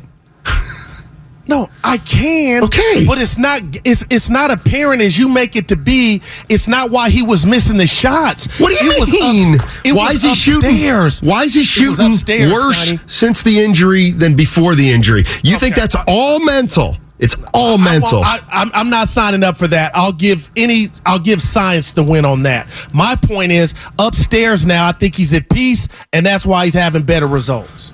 [1.46, 2.64] No, I can.
[2.64, 3.06] Okay.
[3.06, 3.62] but it's not.
[3.84, 6.22] It's it's not apparent as you make it to be.
[6.48, 8.48] It's not why he was missing the shots.
[8.62, 9.56] What do you it was mean?
[9.60, 11.14] ups- it why was is he upstairs.
[11.16, 11.30] shooting?
[11.30, 13.00] Why is he shooting upstairs, worse Sonny.
[13.08, 15.24] since the injury than before the injury?
[15.44, 16.96] You think that's all mental?
[17.20, 18.22] It's all mental.
[18.24, 19.92] I, I'm, I'm not signing up for that.
[19.96, 20.90] I'll give any.
[21.06, 22.68] I'll give science the win on that.
[22.94, 24.88] My point is upstairs now.
[24.88, 27.92] I think he's at peace, and that's why he's having better results.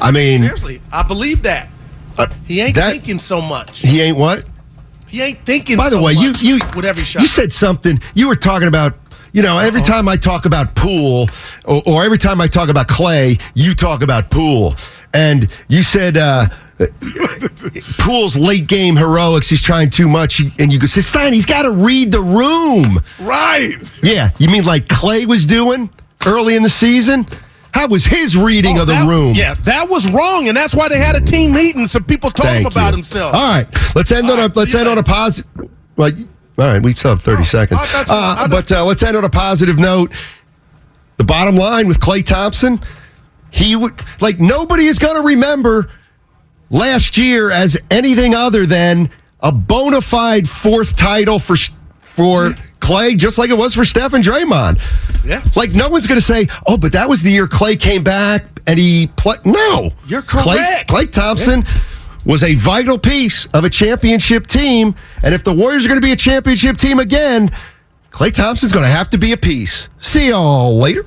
[0.00, 1.68] I mean, Seriously, I believe that.
[2.18, 3.80] Uh, He ain't that- thinking so much.
[3.80, 4.44] He ain't what?
[5.06, 5.76] He ain't thinking.
[5.76, 7.22] By the so way, you much you with every shot.
[7.22, 8.00] you said something.
[8.14, 8.94] You were talking about.
[9.32, 11.28] You know, every time I talk about Poole,
[11.66, 14.74] or, or every time I talk about Klay, you talk about Poole,
[15.12, 16.46] and you said uh,
[17.98, 19.48] Poole's late game heroics.
[19.50, 23.02] He's trying too much, and you go, Stein, he's got to read the room.
[23.20, 23.74] right.
[24.02, 25.90] Yeah, you mean like Klay was doing
[26.24, 27.26] early in the season?
[27.76, 29.34] How was his reading Oh, of the that- room?
[29.34, 32.48] Yeah, that was wrong, and that's why they had a team meeting so people told
[32.54, 32.92] him about you.
[32.92, 33.34] himself.
[33.34, 35.50] All right, let's end All on a let's end on a positive.
[35.96, 36.10] Y-
[36.58, 37.78] all right, we still have thirty seconds.
[37.92, 40.10] You- Uh, but uh, let's end on a positive note.
[41.18, 42.80] The bottom line with Klay Thompson,
[43.50, 45.90] he would like nobody is going to remember
[46.70, 49.10] last year as anything other than
[49.40, 51.56] a bona fide fourth title for
[52.16, 54.80] for Klay, just like it was for Steph and Draymond.
[55.24, 55.44] Yeah.
[55.54, 58.44] Like no one's going to say, "Oh, but that was the year Klay came back
[58.66, 60.88] and he played." No, You're Klay, correct.
[60.88, 61.64] Klay Thompson
[62.24, 66.04] was a vital piece of a championship team, and if the Warriors are going to
[66.06, 67.50] be a championship team again,
[68.10, 69.88] Klay Thompson's going to have to be a piece.
[69.98, 71.04] See y'all later.